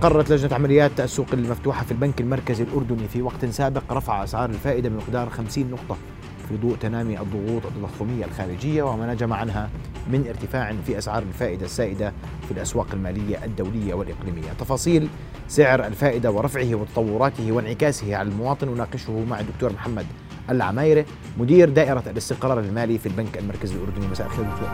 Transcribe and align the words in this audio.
قررت 0.00 0.30
لجنة 0.30 0.54
عمليات 0.54 1.00
السوق 1.00 1.26
المفتوحة 1.32 1.84
في 1.84 1.92
البنك 1.92 2.20
المركزي 2.20 2.64
الأردني 2.64 3.08
في 3.08 3.22
وقت 3.22 3.44
سابق 3.44 3.92
رفع 3.92 4.24
أسعار 4.24 4.50
الفائدة 4.50 4.88
بمقدار 4.88 5.30
50 5.30 5.70
نقطة 5.70 5.96
في 6.48 6.56
ضوء 6.56 6.76
تنامي 6.76 7.20
الضغوط 7.20 7.62
التضخمية 7.66 8.24
الخارجية 8.24 8.82
وما 8.82 9.14
نجم 9.14 9.32
عنها 9.32 9.70
من 10.12 10.26
ارتفاع 10.28 10.74
في 10.86 10.98
أسعار 10.98 11.22
الفائدة 11.22 11.64
السائدة 11.64 12.12
في 12.46 12.50
الأسواق 12.50 12.86
المالية 12.92 13.44
الدولية 13.44 13.94
والإقليمية. 13.94 14.52
تفاصيل 14.58 15.08
سعر 15.48 15.86
الفائدة 15.86 16.30
ورفعه 16.30 16.74
وتطوراته 16.74 17.52
وانعكاسه 17.52 18.16
على 18.16 18.28
المواطن 18.28 18.68
أناقشه 18.68 19.24
مع 19.24 19.40
الدكتور 19.40 19.72
محمد 19.72 20.06
العمايرة 20.50 21.04
مدير 21.38 21.68
دائرة 21.68 22.02
الاستقرار 22.06 22.60
المالي 22.60 22.98
في 22.98 23.06
البنك 23.06 23.38
المركزي 23.38 23.74
الأردني. 23.74 24.06
مساء 24.06 24.26
الخير 24.26 24.44
دكتور. 24.44 24.68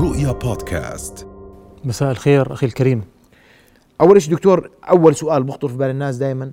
رؤيا 0.00 0.32
بودكاست. 0.32 1.31
مساء 1.84 2.10
الخير 2.10 2.52
أخي 2.52 2.66
الكريم. 2.66 3.02
أول 4.00 4.22
شيء 4.22 4.34
دكتور 4.34 4.70
أول 4.90 5.14
سؤال 5.16 5.42
بخطر 5.42 5.68
في 5.68 5.76
بال 5.76 5.90
الناس 5.90 6.16
دائما 6.16 6.50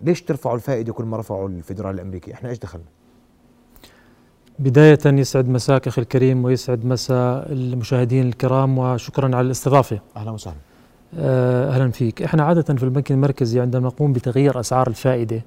ليش 0.00 0.22
ترفعوا 0.22 0.56
الفائدة 0.56 0.92
كل 0.92 1.04
ما 1.04 1.16
رفعوا 1.16 1.48
الفدرالي 1.48 1.94
الأمريكي؟ 1.94 2.34
إحنا 2.34 2.50
إيش 2.50 2.58
دخلنا؟ 2.58 2.84
بداية 4.58 4.98
يسعد 5.06 5.48
مساك 5.48 5.86
أخي 5.88 6.02
الكريم 6.02 6.44
ويسعد 6.44 6.84
مساء 6.84 7.52
المشاهدين 7.52 8.28
الكرام 8.28 8.78
وشكرا 8.78 9.36
على 9.36 9.40
الاستضافة. 9.46 9.98
أهلا 10.16 10.30
وسهلا. 10.30 10.56
آه، 11.18 11.70
أهلا 11.70 11.90
فيك. 11.90 12.22
إحنا 12.22 12.42
عادة 12.42 12.74
في 12.74 12.82
البنك 12.82 13.12
المركزي 13.12 13.60
عندما 13.60 13.86
نقوم 13.86 14.12
بتغيير 14.12 14.60
أسعار 14.60 14.86
الفائدة 14.86 15.42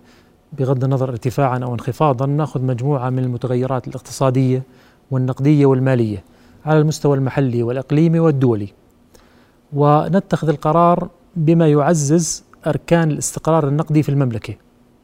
بغض 0.59 0.84
النظر 0.84 1.09
ارتفاعا 1.09 1.59
أو 1.59 1.73
انخفاضا 1.73 2.26
نأخذ 2.26 2.62
مجموعة 2.62 3.09
من 3.09 3.20
المتغيرات 3.20 3.88
الاقتصادية 3.88 4.63
والنقدية 5.12 5.65
والمالية. 5.65 6.23
على 6.67 6.80
المستوى 6.80 7.17
المحلي 7.17 7.63
والإقليمي 7.63 8.20
والدولي. 8.20 8.67
ونتخذ 9.73 10.49
القرار 10.49 11.09
بما 11.35 11.67
يعزز 11.67 12.43
أركان 12.68 13.12
الاستقرار 13.12 13.68
النقدي 13.68 14.04
في 14.04 14.10
المملكة 14.10 14.54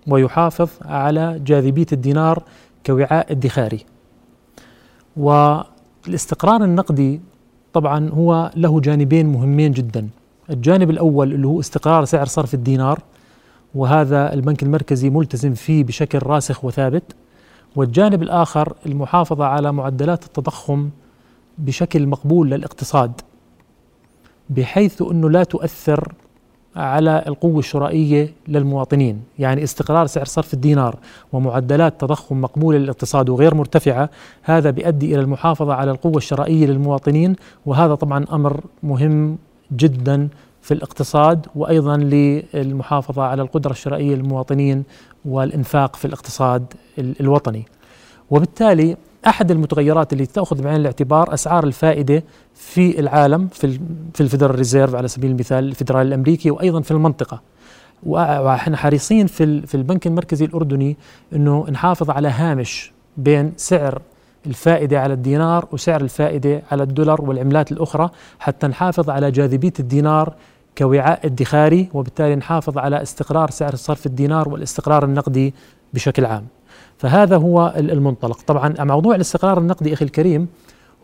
ويحافظ 0.07 0.69
على 0.81 1.39
جاذبية 1.39 1.85
الدينار 1.91 2.43
كوعاء 2.85 3.31
ادخاري. 3.31 3.85
والاستقرار 5.17 6.63
النقدي 6.63 7.21
طبعا 7.73 8.09
هو 8.09 8.51
له 8.55 8.79
جانبين 8.81 9.25
مهمين 9.25 9.71
جدا. 9.71 10.09
الجانب 10.49 10.89
الأول 10.89 11.33
اللي 11.33 11.47
هو 11.47 11.59
استقرار 11.59 12.05
سعر 12.05 12.25
صرف 12.25 12.53
الدينار 12.53 12.99
وهذا 13.75 14.33
البنك 14.33 14.63
المركزي 14.63 15.09
ملتزم 15.09 15.53
فيه 15.53 15.83
بشكل 15.83 16.19
راسخ 16.23 16.65
وثابت. 16.65 17.15
والجانب 17.75 18.23
الآخر 18.23 18.73
المحافظة 18.85 19.45
على 19.45 19.71
معدلات 19.71 20.25
التضخم 20.25 20.89
بشكل 21.57 22.07
مقبول 22.07 22.49
للاقتصاد 22.49 23.21
بحيث 24.49 25.01
أنه 25.01 25.29
لا 25.29 25.43
تؤثر 25.43 26.13
على 26.75 27.23
القوة 27.27 27.59
الشرائية 27.59 28.33
للمواطنين 28.47 29.21
يعني 29.39 29.63
استقرار 29.63 30.07
سعر 30.07 30.25
صرف 30.25 30.53
الدينار 30.53 30.95
ومعدلات 31.33 32.01
تضخم 32.01 32.41
مقبولة 32.41 32.77
للاقتصاد 32.77 33.29
وغير 33.29 33.55
مرتفعة 33.55 34.09
هذا 34.43 34.69
بيؤدي 34.69 35.15
إلى 35.15 35.21
المحافظة 35.21 35.73
على 35.73 35.91
القوة 35.91 36.17
الشرائية 36.17 36.65
للمواطنين 36.65 37.35
وهذا 37.65 37.95
طبعا 37.95 38.25
أمر 38.31 38.63
مهم 38.83 39.37
جدا 39.71 40.29
في 40.61 40.73
الاقتصاد 40.73 41.45
وأيضا 41.55 41.97
للمحافظة 41.97 43.23
على 43.23 43.41
القدرة 43.41 43.71
الشرائية 43.71 44.15
للمواطنين 44.15 44.83
والإنفاق 45.25 45.95
في 45.95 46.05
الاقتصاد 46.05 46.73
الوطني. 46.99 47.65
وبالتالي 48.29 48.97
أحد 49.27 49.51
المتغيرات 49.51 50.13
اللي 50.13 50.25
تأخذ 50.25 50.61
بعين 50.61 50.75
الاعتبار 50.75 51.33
أسعار 51.33 51.63
الفائدة 51.63 52.23
في 52.55 52.99
العالم 52.99 53.47
في 53.47 53.79
في 54.13 54.21
ال 54.21 54.25
Federal 54.25 54.55
Reserve 54.55 54.95
على 54.95 55.07
سبيل 55.07 55.31
المثال 55.31 55.63
الفدرالي 55.63 56.07
الأمريكي 56.07 56.51
وأيضا 56.51 56.81
في 56.81 56.91
المنطقة 56.91 57.41
وإحنا 58.03 58.77
حريصين 58.77 59.27
في 59.27 59.61
في 59.61 59.75
البنك 59.75 60.07
المركزي 60.07 60.45
الأردني 60.45 60.97
إنه 61.33 61.65
نحافظ 61.71 62.09
على 62.09 62.27
هامش 62.27 62.91
بين 63.17 63.53
سعر 63.57 64.01
الفائدة 64.45 65.01
على 65.01 65.13
الدينار 65.13 65.67
وسعر 65.71 66.01
الفائدة 66.01 66.61
على 66.71 66.83
الدولار 66.83 67.21
والعملات 67.21 67.71
الأخرى 67.71 68.09
حتى 68.39 68.67
نحافظ 68.67 69.09
على 69.09 69.31
جاذبية 69.31 69.73
الدينار 69.79 70.33
كوعاء 70.77 71.25
ادخاري 71.25 71.89
وبالتالي 71.93 72.35
نحافظ 72.35 72.77
على 72.77 73.01
استقرار 73.01 73.49
سعر 73.49 73.75
صرف 73.75 74.05
الدينار 74.05 74.49
والاستقرار 74.49 75.05
النقدي 75.05 75.53
بشكل 75.93 76.25
عام. 76.25 76.45
فهذا 76.97 77.37
هو 77.37 77.73
المنطلق. 77.77 78.41
طبعا 78.41 78.73
موضوع 78.79 79.15
الاستقرار 79.15 79.57
النقدي 79.57 79.93
أخي 79.93 80.05
الكريم 80.05 80.47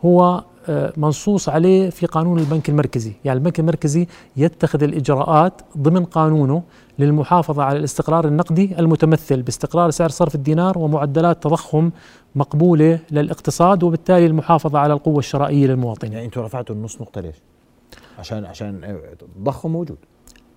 هو 0.04 0.44
آه، 0.68 0.92
منصوص 0.96 1.48
عليه 1.48 1.90
في 1.90 2.06
قانون 2.06 2.38
البنك 2.38 2.68
المركزي. 2.68 3.12
يعني 3.24 3.38
البنك 3.38 3.60
المركزي 3.60 4.06
يتخذ 4.36 4.82
الإجراءات 4.82 5.62
ضمن 5.78 6.04
قانونه 6.04 6.62
للمحافظة 6.98 7.62
على 7.62 7.78
الاستقرار 7.78 8.26
النقدي 8.28 8.78
المتمثل 8.78 9.42
باستقرار 9.42 9.90
سعر 9.90 10.08
صرف 10.08 10.34
الدينار 10.34 10.78
ومعدلات 10.78 11.42
تضخم 11.42 11.90
مقبولة 12.34 12.98
للاقتصاد 13.10 13.82
وبالتالي 13.82 14.26
المحافظة 14.26 14.78
على 14.78 14.92
القوة 14.92 15.18
الشرائية 15.18 15.66
للمواطنين. 15.66 16.12
يعني 16.12 16.26
أنتم 16.26 16.40
رفعتوا 16.40 16.74
النص 16.74 17.00
نقطة 17.00 17.20
ليش؟ 17.20 17.36
عشان 18.18 18.44
عشان 18.44 18.84
التضخم 19.12 19.70
موجود. 19.70 19.98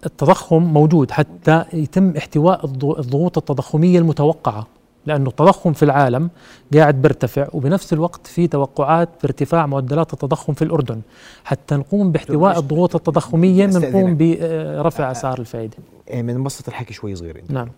التضخم 0.05 0.63
موجود 0.63 1.11
حتى 1.11 1.65
يتم 1.73 2.13
احتواء 2.17 2.65
الضغوط 2.65 3.37
التضخمية 3.37 3.99
المتوقعة. 3.99 4.67
لأنه 5.05 5.29
التضخم 5.29 5.73
في 5.73 5.83
العالم 5.83 6.29
قاعد 6.73 7.01
بيرتفع 7.01 7.47
وبنفس 7.53 7.93
الوقت 7.93 8.27
في 8.27 8.47
توقعات 8.47 9.09
بارتفاع 9.23 9.65
معدلات 9.65 10.13
التضخم 10.13 10.53
في 10.53 10.61
الأردن. 10.61 11.01
حتى 11.43 11.75
نقوم 11.75 12.11
باحتواء 12.11 12.59
الضغوط 12.59 12.95
التضخمية 12.95 13.65
بنقوم 13.65 14.17
برفع 14.17 15.11
أسعار 15.11 15.39
الفائدة 15.39 15.77
إيه، 16.07 16.21
من 16.21 16.37
نبسط 16.37 16.67
الحكي 16.67 16.93
شوي 16.93 17.15
صغير 17.15 17.39
أنت. 17.39 17.51
نعم. 17.51 17.69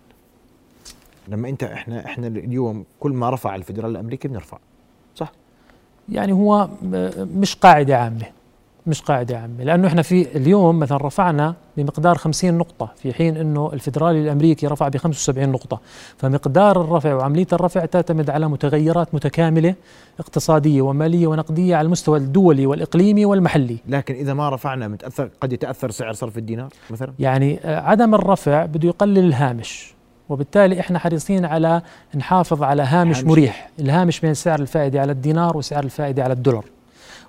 لما 1.28 1.50
أنت 1.50 1.63
إحنا 1.63 2.06
إحنا 2.06 2.28
اليوم 2.28 2.86
كل 3.00 3.12
ما 3.12 3.30
رفع 3.30 3.56
الفدرال 3.56 3.92
الأمريكي 3.92 4.28
بنرفع 4.28 4.57
صح؟ 5.16 5.31
يعني 6.09 6.34
هو 6.34 6.69
مش 7.18 7.56
قاعدة 7.56 7.97
عامة. 7.97 8.25
مش 8.88 9.01
قاعدة 9.01 9.38
عامة. 9.38 9.63
لأنه 9.63 9.88
إحنا 9.88 10.01
في 10.01 10.38
اليوم 10.38 10.79
مثلا 10.79 10.97
رفعنا 10.97 11.56
بمقدار 11.78 12.18
50 12.18 12.53
نقطة 12.53 12.90
في 12.96 13.13
حين 13.13 13.38
أنه 13.38 13.69
الفدرالي 13.73 14.22
الأمريكي 14.22 14.68
رفع 14.68 14.88
ب 14.88 14.97
75 14.97 15.50
نقطة. 15.50 15.79
فمقدار 16.18 16.81
الرفع 16.81 17.13
وعملية 17.13 17.47
الرفع 17.53 17.85
تعتمد 17.85 18.29
على 18.29 18.47
متغيرات 18.47 19.16
متكاملة 19.16 19.75
اقتصادية 20.19 20.81
ومالية 20.81 21.28
ونقدية 21.28 21.75
على 21.75 21.85
المستوى 21.85 22.18
الدولي 22.19 22.66
والإقليمي 22.66 23.25
والمحلي. 23.25 23.78
لكن 23.88 24.13
إذا 24.13 24.34
ما 24.34 24.50
رفعنا 24.50 24.88
متأثر 24.88 25.29
قد 25.41 25.53
يتأثر 25.53 25.91
سعر 25.91 26.13
صرف 26.13 26.38
الدينار 26.38 26.69
مثلا؟ 26.90 27.13
يعني 27.19 27.59
آه، 27.63 27.79
عدم 27.79 28.16
الرفع 28.16 28.66
بده 28.66 28.88
يقلل 28.88 29.18
الهامش. 29.19 29.95
وبالتالي 30.29 30.79
إحنا 30.79 31.00
حريصين 31.00 31.45
على 31.45 31.81
نحافظ 32.16 32.63
على 32.63 32.84
هامش, 32.84 33.18
هامش. 33.18 33.28
مريح. 33.28 33.69
الهامش 33.79 34.19
بين 34.19 34.34
سعر 34.34 34.59
الفائدة 34.59 35.01
على 35.01 35.12
الدينار 35.12 35.57
وسعر 35.57 35.84
الفائدة 35.84 36.24
على 36.24 36.34
الدولار. 36.34 36.66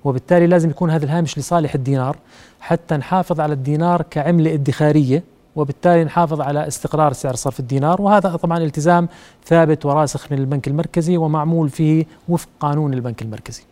وبالتالي 0.05 0.47
لازم 0.47 0.71
يكون 0.71 0.91
هذا 0.91 1.05
الهامش 1.05 1.39
لصالح 1.39 1.75
الدينار 1.75 2.17
حتى 2.61 2.97
نحافظ 2.97 3.41
على 3.41 3.53
الدينار 3.53 4.03
كعملة 4.11 4.55
ادخارية 4.55 5.23
وبالتالي 5.57 6.05
نحافظ 6.05 6.41
على 6.41 6.69
استقرار 6.69 7.13
سعر 7.13 7.35
صرف 7.35 7.61
الدينار. 7.61 8.03
وهذا 8.03 8.37
طبعا 8.37 8.59
التزام 8.59 9.09
ثابت 9.45 9.87
وراسخ 9.87 10.33
من 10.33 10.39
البنك 10.39 10.69
المركزي 10.69 11.17
ومعمول 11.17 11.69
فيه 11.69 12.07
وفق 12.29 12.49
قانون 12.61 12.95
البنك 12.95 13.23
المركزي. 13.23 13.63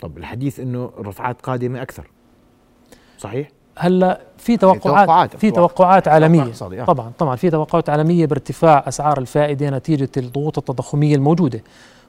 طب 0.00 0.18
الحديث 0.18 0.60
إنه 0.60 0.90
الرفعات 0.98 1.40
قادمة 1.42 1.82
أكثر 1.82 2.06
صحيح؟ 3.18 3.48
هلا 3.78 4.20
في 4.38 4.56
توقعات, 4.56 4.82
توقعات 4.82 5.36
في 5.36 5.50
توقعات 5.50 6.08
عالمية. 6.08 6.52
طبعا 6.84 7.12
طبعا 7.18 7.36
في 7.36 7.50
توقعات 7.50 7.88
عالمية 7.88 8.26
بارتفاع 8.26 8.84
أسعار 8.88 9.18
الفائدة 9.18 9.70
نتيجة 9.70 10.08
الضغوط 10.16 10.58
التضخمية 10.58 11.16
الموجودة. 11.16 11.62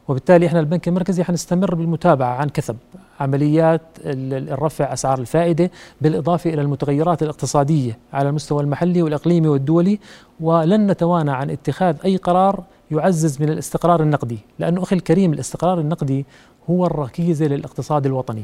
وبالتالي 0.08 0.46
إحنا 0.48 0.60
البنك 0.60 0.88
المركزي 0.88 1.24
حنستمر 1.24 1.76
بالمتابعة 1.76 2.36
عن 2.36 2.50
كثب 2.50 2.78
عمليات 3.20 3.82
الرفع 4.06 4.94
أسعار 4.94 5.20
الفائدة 5.20 5.72
بالإضافة 6.02 6.54
إلى 6.54 6.62
المتغيرات 6.62 7.24
الاقتصادية 7.24 7.98
على 8.14 8.30
المستوى 8.30 8.64
المحلي 8.64 9.02
والإقليمي 9.02 9.48
والدولي 9.48 10.00
ولن 10.40 10.88
نتوانى 10.88 11.32
عن 11.32 11.50
اتخاذ 11.50 11.96
أي 12.06 12.18
قرار 12.18 12.64
يعزز 12.92 13.42
من 13.42 13.50
الاستقرار 13.50 14.02
النقدي 14.02 14.40
لأنه 14.60 14.84
أخي 14.84 14.96
الكريم 14.96 15.34
الاستقرار 15.34 15.80
النقدي 15.80 16.26
هو 16.70 16.86
الركيزه 16.86 17.46
للاقتصاد 17.46 18.06
الوطني. 18.06 18.44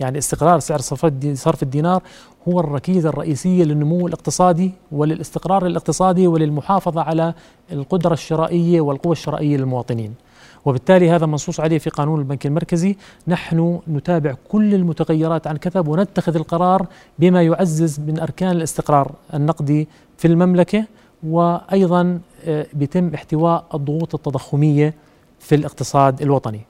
يعني 0.00 0.18
استقرار 0.18 0.58
سعر 0.60 0.80
صرف 1.34 1.62
الدينار 1.62 2.02
هو 2.48 2.60
الركيزة 2.60 3.08
الرئيسية 3.08 3.64
للنمو 3.64 4.06
الاقتصادي 4.06 4.72
وللاستقرار 4.92 5.66
الاقتصادي 5.66 6.26
وللمحافظة 6.26 7.00
على 7.00 7.34
القدرة 7.72 8.12
الشرائية 8.12 8.80
والقوة 8.80 9.12
الشرائية 9.12 9.56
للمواطنين. 9.56 10.14
وبالتالي 10.64 11.10
هذا 11.10 11.26
منصوص 11.26 11.60
عليه 11.60 11.78
في 11.78 11.90
قانون 11.90 12.18
البنك 12.18 12.46
المركزي. 12.46 12.96
نحن 13.28 13.80
نتابع 13.88 14.34
كل 14.48 14.74
المتغيرات 14.74 15.46
عن 15.46 15.56
كثب 15.56 15.88
ونتخذ 15.88 16.36
القرار 16.36 16.86
بما 17.18 17.42
يعزز 17.42 18.00
من 18.00 18.20
أركان 18.20 18.50
الاستقرار 18.50 19.12
النقدي 19.34 19.88
في 20.18 20.28
المملكة 20.28 20.84
وأيضا 21.22 22.20
آه، 22.44 22.66
بيتم 22.72 23.14
احتواء 23.14 23.66
الضغوط 23.74 24.14
التضخمية 24.14 24.94
في 25.38 25.54
الاقتصاد 25.54 26.22
الوطني. 26.22 26.60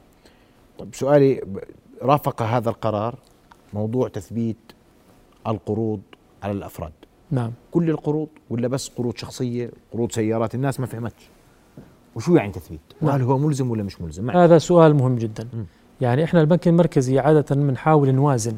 طيب 0.79 0.95
سؤالي 0.95 1.43
رافق 2.03 2.43
هذا 2.43 2.71
القرار 2.71 3.15
موضوع 3.73 4.09
تثبيت 4.09 4.57
القروض 5.47 6.01
على 6.43 6.53
الأفراد. 6.53 6.93
نعم. 7.31 7.53
كل 7.71 7.91
القروض 7.91 8.29
ولا 8.51 8.69
بس 8.69 8.89
قروض 8.89 9.17
شخصية 9.17 9.71
قروض 9.93 10.13
سيارات؟ 10.13 10.55
الناس 10.55 10.81
ما 10.81 10.87
فهمتش. 10.87 11.34
وشو 12.17 12.37
يعني 12.37 12.53
تثبيت 12.53 12.81
نعم. 13.01 13.11
وهل 13.11 13.23
هو 13.23 13.39
ملزم 13.39 13.71
ولا 13.71 13.83
مش 13.83 14.01
ملزم. 14.01 14.31
هذا 14.31 14.59
سؤال 14.59 14.95
مهم 14.95 15.17
جدا 15.17 15.49
مم. 15.55 15.67
يعني 16.01 16.25
إحنا 16.25 16.41
البنك 16.41 16.69
المركزي 16.69 17.19
عادة 17.19 17.55
بنحاول 17.55 18.15
نوازن 18.15 18.57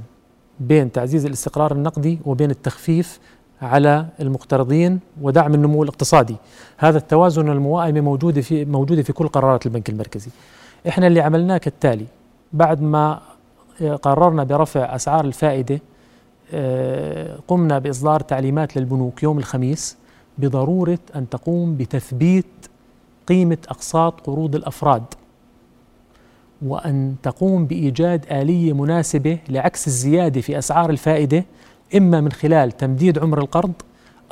بين 0.61 0.93
تعزيز 0.93 1.27
الاستقرار 1.27 1.73
النقدي 1.73 2.19
وبين 2.25 2.51
التخفيف 2.51 3.21
على 3.63 4.07
المقترضين 4.21 5.01
ودعم 5.23 5.55
النمو 5.55 5.83
الاقتصادي 5.83 6.37
هذا 6.77 6.99
التوازن 6.99 7.49
الموائمه 7.49 8.01
موجودة 8.01 8.41
في 8.41 8.65
موجودة 8.65 9.03
في 9.03 9.13
كل 9.13 9.29
قرارات 9.29 9.67
البنك 9.67 9.89
المركزي 9.91 10.31
إحنا 10.89 11.07
اللي 11.07 11.21
عملناه 11.21 11.59
كالتالي 11.59 12.07
بعد 12.53 12.83
ما 12.83 13.21
قررنا 14.03 14.45
برفع 14.45 14.95
أسعار 14.95 15.25
الفائدة 15.25 15.81
آه، 16.53 17.39
قمنا 17.49 17.79
بإصدار 17.79 18.21
تعليمات 18.21 18.77
للبنوك 18.77 19.23
يوم 19.23 19.39
الخميس 19.39 19.97
بضرورة 20.39 20.99
أن 21.17 21.29
تقوم 21.29 21.77
بتثبيت 21.77 22.47
قيمة 23.27 23.59
أقساط 23.69 24.21
قروض 24.21 24.55
الأفراد 24.55 25.05
وأن 26.63 27.15
تقوم 27.23 27.67
بإيجاد 27.67 28.27
آلية 28.33 28.73
مناسبة 28.73 29.39
لعكس 29.49 29.87
الزيادة 29.87 30.41
في 30.41 30.59
أسعار 30.59 30.91
الفائدة 30.91 31.45
إما 31.97 32.21
من 32.21 32.33
خلال 32.33 32.73
تمديد 32.73 33.19
عمر 33.19 33.39
القرض 33.39 33.73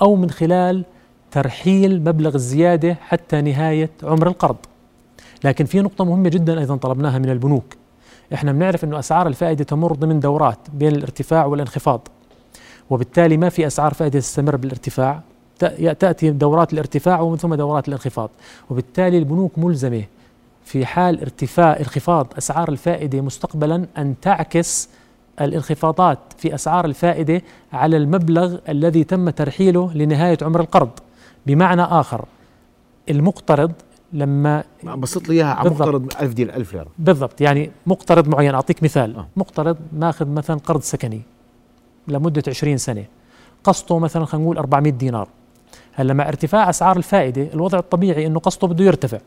أو 0.03 0.17
من 0.17 0.31
خلال 0.31 0.85
ترحيل 1.31 2.01
مبلغ 2.01 2.35
الزيادة 2.35 2.95
حتى 3.01 3.41
نهاية 3.41 3.91
عمر 4.03 4.29
القرض. 4.29 4.57
لكن 5.45 5.65
في 5.65 5.81
نقطة 5.81 6.05
مهمة 6.05 6.29
جدا 6.29 6.59
أيضا 6.59 6.77
طلبناها 6.77 7.19
من 7.19 7.31
البنوك. 7.31 7.75
إحنا 8.35 8.53
بنعرف 8.53 8.85
إنه 8.85 8.99
أسعار 8.99 9.27
الفائدة 9.27 9.65
تمر 9.65 9.93
ضمن 9.93 10.21
دورات 10.21 10.59
بين 10.75 10.95
الارتفاع 10.95 11.45
والانخفاض. 11.45 12.09
وبالتالي 12.91 13.37
ما 13.37 13.49
في 13.49 13.67
أسعار 13.67 13.95
فائدة 13.95 14.19
تستمر 14.19 14.57
بالارتفاع 14.57 15.23
تأتي 15.99 16.31
دورات 16.31 16.73
الارتفاع 16.73 17.21
ومن 17.21 17.37
ثم 17.37 17.55
دورات 17.55 17.89
الانخفاض. 17.89 18.31
وبالتالي 18.71 19.19
البنوك 19.19 19.59
ملزمة 19.59 20.03
في 20.65 20.87
حال 20.87 21.21
ارتفاع 21.21 21.77
انخفاض 21.81 22.27
أسعار 22.39 22.69
الفائدة 22.69 23.21
مستقبلا 23.21 23.87
أن 23.99 24.15
تعكس 24.23 24.89
الانخفاضات 25.41 26.19
في 26.39 26.55
أسعار 26.55 26.85
الفائدة 26.85 27.43
على 27.73 27.97
المبلغ 27.97 28.57
الذي 28.69 29.05
تم 29.05 29.31
ترحيله 29.31 29.93
لنهاية 29.95 30.39
عمر 30.43 30.61
القرض. 30.61 30.91
بمعنى 31.47 31.83
آخر 31.83 32.25
المقترض 33.11 33.73
لما 34.13 34.65
بسط 34.85 35.29
لي 35.29 35.35
إياها 35.35 35.55
على. 35.55 35.71
مقترض 35.71 36.13
1000 36.21 36.35
ديال 36.35 36.51
1000 36.51 36.75
ليره 36.75 36.87
بالضبط. 36.99 37.41
يعني 37.41 37.71
مقترض 37.87 38.29
معين 38.29 38.55
أعطيك 38.55 38.83
مثال. 38.83 39.17
آه. 39.17 39.27
مقترض 39.37 39.77
ماخذ 39.93 40.29
مثلا 40.29 40.57
قرض 40.57 40.81
سكني 40.83 41.23
لمدة 42.09 42.43
20 42.49 42.77
سنة. 42.77 43.05
قسطه 43.65 43.99
مثلا 43.99 44.25
خلينا 44.25 44.45
نقول 44.45 44.59
400 44.59 44.93
دينار. 44.93 45.29
هلا 45.97 46.15
مع 46.15 46.29
ارتفاع 46.29 46.71
أسعار 46.71 46.97
الفائدة 46.97 47.43
الوضع 47.55 47.79
الطبيعي 47.79 48.27
إنه 48.27 48.39
قسطه 48.41 48.67
بده 48.67 48.85
يرتفع. 48.85 49.19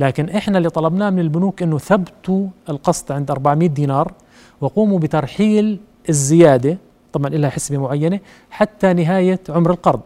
لكن 0.00 0.28
إحنا 0.28 0.58
اللي 0.58 0.70
طلبناه 0.70 1.10
من 1.10 1.18
البنوك 1.18 1.62
إنه 1.62 1.78
ثبتوا 1.78 2.46
القسط 2.68 3.12
عند 3.12 3.30
400 3.30 3.68
دينار 3.68 4.12
وقوموا 4.60 4.98
بترحيل 4.98 5.80
الزيادة 6.08 6.78
طبعا 7.12 7.28
لها 7.30 7.50
حسبة 7.50 7.78
معينة 7.78 8.20
حتى 8.50 8.92
نهاية 8.92 9.40
عمر 9.48 9.70
القرض. 9.70 10.00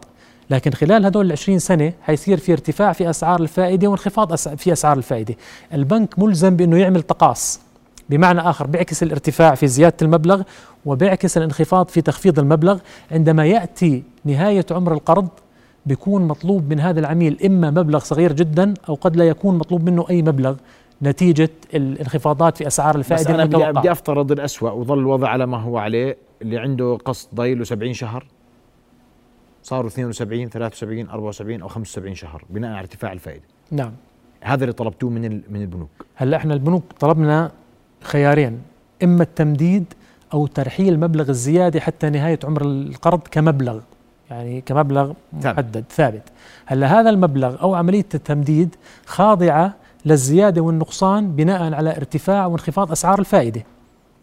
لكن 0.49 0.71
خلال 0.71 1.05
هدول 1.05 1.25
ال 1.25 1.31
20 1.31 1.59
سنة 1.59 1.93
حيصير 2.01 2.37
في 2.37 2.51
ارتفاع 2.51 2.93
في 2.93 3.09
أسعار 3.09 3.41
الفائدة 3.41 3.87
وانخفاض 3.87 4.35
في 4.35 4.73
أسعار 4.73 4.97
الفائدة. 4.97 5.35
البنك 5.73 6.19
ملزم 6.19 6.55
بإنه 6.55 6.77
يعمل 6.77 7.01
تقاص 7.01 7.59
بمعنى 8.09 8.41
آخر 8.41 8.67
بيعكس 8.67 9.03
الارتفاع 9.03 9.55
في 9.55 9.67
زيادة 9.67 9.95
المبلغ 10.01 10.41
وبيعكس 10.85 11.37
الانخفاض 11.37 11.87
في 11.87 12.01
تخفيض 12.01 12.39
المبلغ. 12.39 12.79
عندما 13.11 13.45
يأتي 13.45 14.03
نهاية 14.25 14.65
عمر 14.71 14.93
القرض 14.93 15.27
بيكون 15.85 16.27
مطلوب 16.27 16.69
من 16.69 16.79
هذا 16.79 16.99
العميل 16.99 17.37
إما 17.45 17.71
مبلغ 17.71 17.99
صغير 17.99 18.33
جدا 18.33 18.73
أو 18.89 18.95
قد 18.95 19.15
لا 19.15 19.27
يكون 19.27 19.57
مطلوب 19.57 19.89
منه 19.89 20.05
أي 20.09 20.21
مبلغ 20.21 20.55
نتيجة 21.01 21.49
الانخفاضات 21.73 22.57
في 22.57 22.67
أسعار 22.67 22.97
بس 22.97 23.11
الفائدة 23.11 23.35
أنا 23.35 23.45
بدي. 23.45 23.79
بدي 23.79 23.91
أفترض 23.91 24.31
الاسوء 24.31 24.71
وظل 24.71 24.99
الوضع 24.99 25.29
على 25.29 25.45
ما 25.45 25.57
هو 25.57 25.77
عليه 25.77 26.17
اللي 26.41 26.57
عنده 26.57 26.97
قسط 27.05 27.35
ضايله 27.35 27.63
70 27.63 27.93
شهر 27.93 28.25
صاروا 29.63 29.89
72 29.89 30.49
73 30.49 31.09
74 31.09 31.61
أو 31.61 31.67
75 31.67 32.15
شهر 32.15 32.43
بناء 32.49 32.71
على 32.71 32.79
ارتفاع 32.79 33.13
الفائدة. 33.13 33.43
نعم. 33.71 33.91
هذا 34.41 34.63
اللي 34.63 34.73
طلبتوه 34.73 35.09
من 35.09 35.41
من 35.49 35.61
البنوك. 35.61 35.89
هلأ 36.15 36.37
إحنا 36.37 36.53
البنوك 36.53 36.83
طلبنا 36.99 37.51
خيارين 38.01 38.61
إما 39.03 39.23
التمديد 39.23 39.85
أو 40.33 40.47
ترحيل 40.47 40.99
مبلغ 40.99 41.29
الزيادة 41.29 41.79
حتى 41.79 42.09
نهاية 42.09 42.39
عمر 42.43 42.61
القرض 42.61 43.21
كمبلغ. 43.31 43.79
يعني 44.31 44.61
كمبلغ. 44.61 45.11
محدد 45.33 45.83
ثابت 45.89 46.21
هلأ 46.65 46.87
هذا 46.99 47.09
المبلغ 47.09 47.61
أو 47.61 47.75
عملية 47.75 48.05
التمديد 48.13 48.75
خاضعة 49.05 49.73
للزيادة 50.05 50.61
والنقصان 50.61 51.35
بناء 51.35 51.73
على 51.73 51.97
ارتفاع 51.97 52.45
وانخفاض 52.45 52.91
أسعار 52.91 53.19
الفائدة 53.19 53.63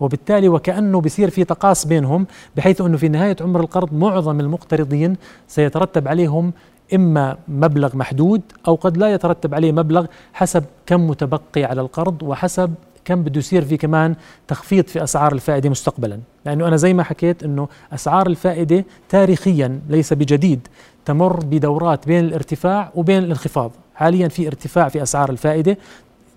وبالتالي 0.00 0.48
وكأنه 0.48 1.00
بصير 1.00 1.30
في 1.30 1.44
تقاس 1.44 1.84
بينهم 1.84 2.26
بحيث 2.56 2.80
إنه 2.80 2.96
في 2.96 3.08
نهاية 3.08 3.36
عمر 3.40 3.60
القرض 3.60 3.92
معظم 3.94 4.40
المقترضين 4.40 5.16
سيترتب 5.48 6.08
عليهم 6.08 6.52
إما 6.94 7.36
مبلغ 7.48 7.96
محدود 7.96 8.42
أو 8.68 8.74
قد 8.74 8.96
لا 8.96 9.12
يترتب 9.12 9.54
عليه 9.54 9.72
مبلغ 9.72 10.06
حسب 10.32 10.64
كم 10.86 11.06
متبقي 11.08 11.64
على 11.64 11.80
القرض 11.80 12.22
وحسب 12.22 12.74
كم 13.04 13.22
بده 13.22 13.38
يصير 13.38 13.64
في 13.64 13.76
كمان 13.76 14.14
تخفيض 14.48 14.86
في 14.86 15.02
أسعار 15.02 15.32
الفائدة 15.32 15.70
مستقبلا. 15.70 16.18
لأنه 16.46 16.68
أنا 16.68 16.76
زي 16.76 16.94
ما 16.94 17.02
حكيت 17.02 17.42
إنه 17.42 17.68
أسعار 17.94 18.26
الفائدة 18.26 18.84
تاريخيا 19.08 19.80
ليس 19.88 20.12
بجديد 20.12 20.68
تمر 21.04 21.36
بدورات 21.44 22.06
بين 22.06 22.24
الارتفاع 22.24 22.90
وبين 22.94 23.18
الانخفاض. 23.18 23.70
حاليا 23.94 24.28
في 24.28 24.46
ارتفاع 24.46 24.88
في 24.88 25.02
أسعار 25.02 25.30
الفائدة 25.30 25.76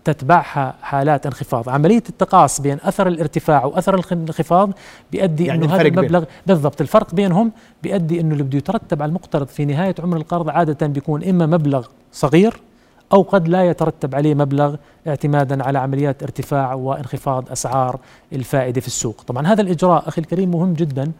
تتبعها 0.03 0.75
حالات 0.81 1.25
انخفاض. 1.25 1.69
عملية 1.69 2.03
التقاص 2.09 2.61
بين 2.61 2.77
أثر 2.83 3.07
الارتفاع 3.07 3.65
وأثر 3.65 3.95
الانخفاض 4.11 4.71
بيؤدي 5.11 5.45
يعني 5.45 5.65
أنه 5.65 5.75
هذا 5.75 5.83
بين- 5.83 5.99
المبلغ 5.99 6.23
بالضبط 6.47 6.81
الفرق 6.81 7.15
بينهم 7.15 7.51
بيؤدي 7.83 8.19
أنه 8.21 8.33
اللي 8.33 8.43
بده 8.43 8.57
يترتب 8.57 9.01
على 9.01 9.09
المقترض 9.09 9.47
في 9.47 9.65
نهاية 9.65 9.95
عمر 9.99 10.17
القرض 10.17 10.49
عادة 10.49 10.87
بيكون 10.87 11.23
إما 11.23 11.45
مبلغ 11.45 11.87
صغير 12.11 12.59
أو 13.13 13.21
قد 13.21 13.47
لا 13.47 13.69
يترتب 13.69 14.15
عليه 14.15 14.33
مبلغ 14.33 14.75
اعتمادا 15.07 15.63
على 15.63 15.79
عمليات 15.79 16.23
ارتفاع 16.23 16.73
وانخفاض 16.73 17.51
أسعار 17.51 17.99
الفائدة 18.33 18.81
في 18.81 18.87
السوق. 18.87 19.21
طبعا 19.27 19.47
هذا 19.47 19.61
الإجراء 19.61 20.07
أخي 20.07 20.21
الكريم 20.21 20.51
مهم 20.51 20.73
جدا 20.73 21.11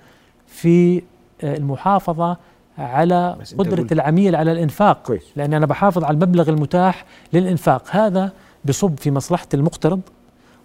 في 0.48 1.02
آه، 1.44 1.58
المحافظة 1.58 2.38
على 2.78 3.36
قدرة 3.58 3.88
العميل 3.92 4.36
على 4.36 4.52
الإنفاق 4.52 5.02
كويس. 5.02 5.24
لأني 5.36 5.58
أنا 5.58 5.66
بحافظ 5.66 6.04
على 6.04 6.14
المبلغ 6.14 6.50
المتاح 6.50 7.06
للإنفاق. 7.34 7.84
هذا 7.90 8.32
بصب 8.66 8.98
في 8.98 9.12
مصلحة 9.12 9.48
المقترض 9.54 10.02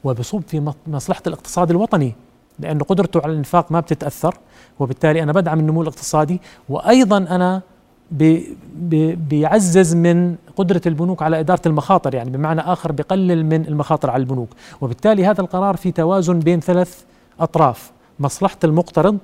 وبصب 0.04 0.42
في 0.48 0.72
مصلحة 0.86 1.22
الاقتصاد 1.26 1.70
الوطني 1.70 2.14
لأنه 2.58 2.84
قدرته 2.84 3.20
على 3.24 3.32
الإنفاق 3.32 3.72
ما 3.72 3.80
بتتأثر 3.80 4.34
وبالتالي 4.78 5.22
أنا 5.22 5.32
بدعم 5.32 5.60
النمو 5.60 5.82
الاقتصادي. 5.82 6.40
وأيضا 6.68 7.16
أنا 7.18 7.62
بي 8.10 8.56
بي 8.76 9.14
بيعزز 9.14 9.94
من 9.94 10.36
قدرة 10.56 10.80
البنوك 10.86 11.22
على 11.22 11.40
إدارة 11.40 11.60
المخاطر 11.66 12.14
يعني 12.14 12.30
بمعنى 12.30 12.60
آخر 12.60 12.92
بقلل 12.92 13.46
من 13.46 13.66
المخاطر 13.68 14.10
على 14.10 14.20
البنوك. 14.20 14.48
وبالتالي 14.80 15.26
هذا 15.26 15.40
القرار 15.40 15.76
في 15.76 15.92
توازن 15.92 16.38
بين 16.38 16.60
ثلاث 16.60 17.02
أطراف 17.40 17.92
مصلحة 18.20 18.58
المقترض 18.64 19.18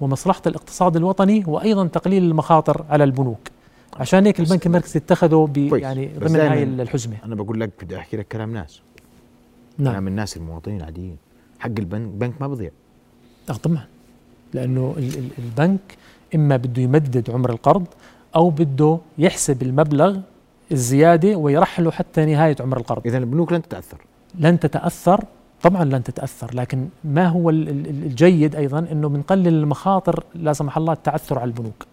ومصلحة 0.00 0.42
الاقتصاد 0.46 0.96
الوطني 0.96 1.44
وأيضا 1.46 1.86
تقليل 1.86 2.22
المخاطر 2.24 2.84
على 2.90 3.04
البنوك. 3.04 3.38
عشان 3.96 4.26
هيك 4.26 4.40
البنك 4.40 4.66
المركزي 4.66 4.98
اتخذه. 4.98 5.48
يعني 5.56 6.10
ضمن 6.18 6.40
هاي 6.40 6.62
الحزمة. 6.62 7.16
أنا 7.24 7.34
بقول 7.34 7.60
لك 7.60 7.70
بدي 7.82 7.96
أحكي 7.96 8.16
لك 8.16 8.28
كلام 8.28 8.52
ناس. 8.52 8.80
نعم. 9.78 9.92
كلام 9.92 10.08
الناس 10.08 10.36
المواطنين 10.36 10.76
العاديين. 10.76 11.16
حق 11.58 11.70
البنك 11.78 12.08
بنك 12.08 12.32
ما 12.40 12.48
بضيع. 12.48 12.70
آه 13.50 13.52
طبعا. 13.52 13.84
ال- 14.54 15.30
البنك 15.38 15.80
إما 16.34 16.56
بده 16.56 16.82
يمدد 16.82 17.30
عمر 17.30 17.50
القرض 17.50 17.86
أو 18.36 18.50
بده 18.50 18.98
يحسب 19.18 19.62
المبلغ 19.62 20.16
الزيادة 20.72 21.36
ويرحله 21.36 21.90
حتى 21.90 22.24
نهاية 22.24 22.56
عمر 22.60 22.76
القرض. 22.76 23.06
اذا 23.06 23.18
البنوك 23.18 23.52
لن 23.52 23.62
تتأثر. 23.62 23.98
لن 24.38 24.60
تتأثر؟ 24.60 25.24
طبعا 25.62 25.84
لن 25.84 26.02
تتأثر 26.02 26.54
لكن 26.54 26.88
ما 27.04 27.26
هو 27.28 27.50
ال- 27.50 27.68
ال- 27.68 27.86
الجيد 27.88 28.56
أيضا 28.56 28.78
إنه 28.92 29.08
بنقلل 29.08 29.48
المخاطر 29.48 30.24
لا 30.34 30.52
سمح 30.52 30.76
الله 30.76 30.92
التعثر 30.92 31.38
على 31.38 31.48
البنوك. 31.48 31.86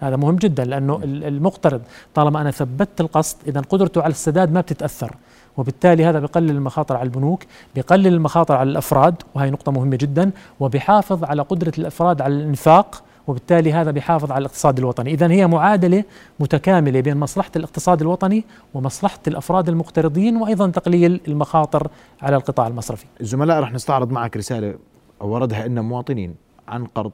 هذا 0.00 0.16
مهم 0.16 0.36
جدا 0.36 0.64
لأنه 0.64 1.00
ال- 1.04 1.24
المقترض 1.24 1.80
طالما 2.14 2.40
أنا 2.40 2.50
ثبتت 2.50 3.00
القسط 3.00 3.36
اذا 3.46 3.60
قدرته 3.60 4.02
على 4.02 4.10
السداد 4.10 4.52
ما 4.52 4.60
بتتأثر. 4.60 5.16
وبالتالي 5.56 6.04
هذا 6.04 6.20
بقلل 6.20 6.50
المخاطر 6.50 6.96
على 6.96 7.04
البنوك 7.06 7.42
بقلل 7.76 8.06
المخاطر 8.06 8.54
على 8.56 8.70
الأفراد 8.70 9.14
وهي 9.34 9.50
نقطة 9.50 9.72
مهمة 9.72 9.96
جدا 9.96 10.30
وبحافظ 10.60 11.24
على 11.24 11.42
قدرة 11.42 11.72
الأفراد 11.78 12.20
على 12.20 12.34
الإنفاق 12.34 13.02
وبالتالي 13.26 13.72
هذا 13.72 13.90
بيحافظ 13.90 14.32
على 14.32 14.40
الاقتصاد 14.40 14.78
الوطني. 14.78 15.10
اذا 15.10 15.30
هي 15.30 15.46
معادلة 15.46 16.04
متكاملة 16.40 17.00
بين 17.00 17.16
مصلحة 17.16 17.50
الاقتصاد 17.56 18.00
الوطني 18.00 18.44
ومصلحة 18.74 19.18
الأفراد 19.26 19.68
المقترضين 19.68 20.36
وأيضا 20.36 20.70
تقليل 20.70 21.20
المخاطر 21.28 21.90
على 22.22 22.36
القطاع 22.36 22.66
المصرفي. 22.66 23.06
الزملاء 23.20 23.60
رح 23.60 23.72
نستعرض 23.72 24.10
معك 24.10 24.36
رسالة 24.36 24.74
وردها 25.20 25.68
لنا 25.68 25.82
مواطنين 25.82 26.34
عن 26.68 26.84
قرض 26.84 27.12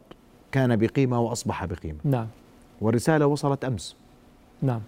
كان 0.52 0.76
بقيمة 0.76 1.20
وأصبح 1.20 1.64
بقيمة. 1.64 1.98
نعم. 2.04 2.26
والرسالة 2.80 3.26
وصلت 3.26 3.64
أمس. 3.64 3.96
نعم. 4.62 4.80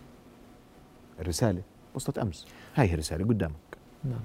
الرسالة 1.20 1.60
وصلت 1.94 2.18
أمس. 2.18 2.46
هاي 2.74 2.88
هي 2.88 2.94
الرسالة 2.94 3.24
قدامك. 3.24 3.52
نعم. 4.04 4.20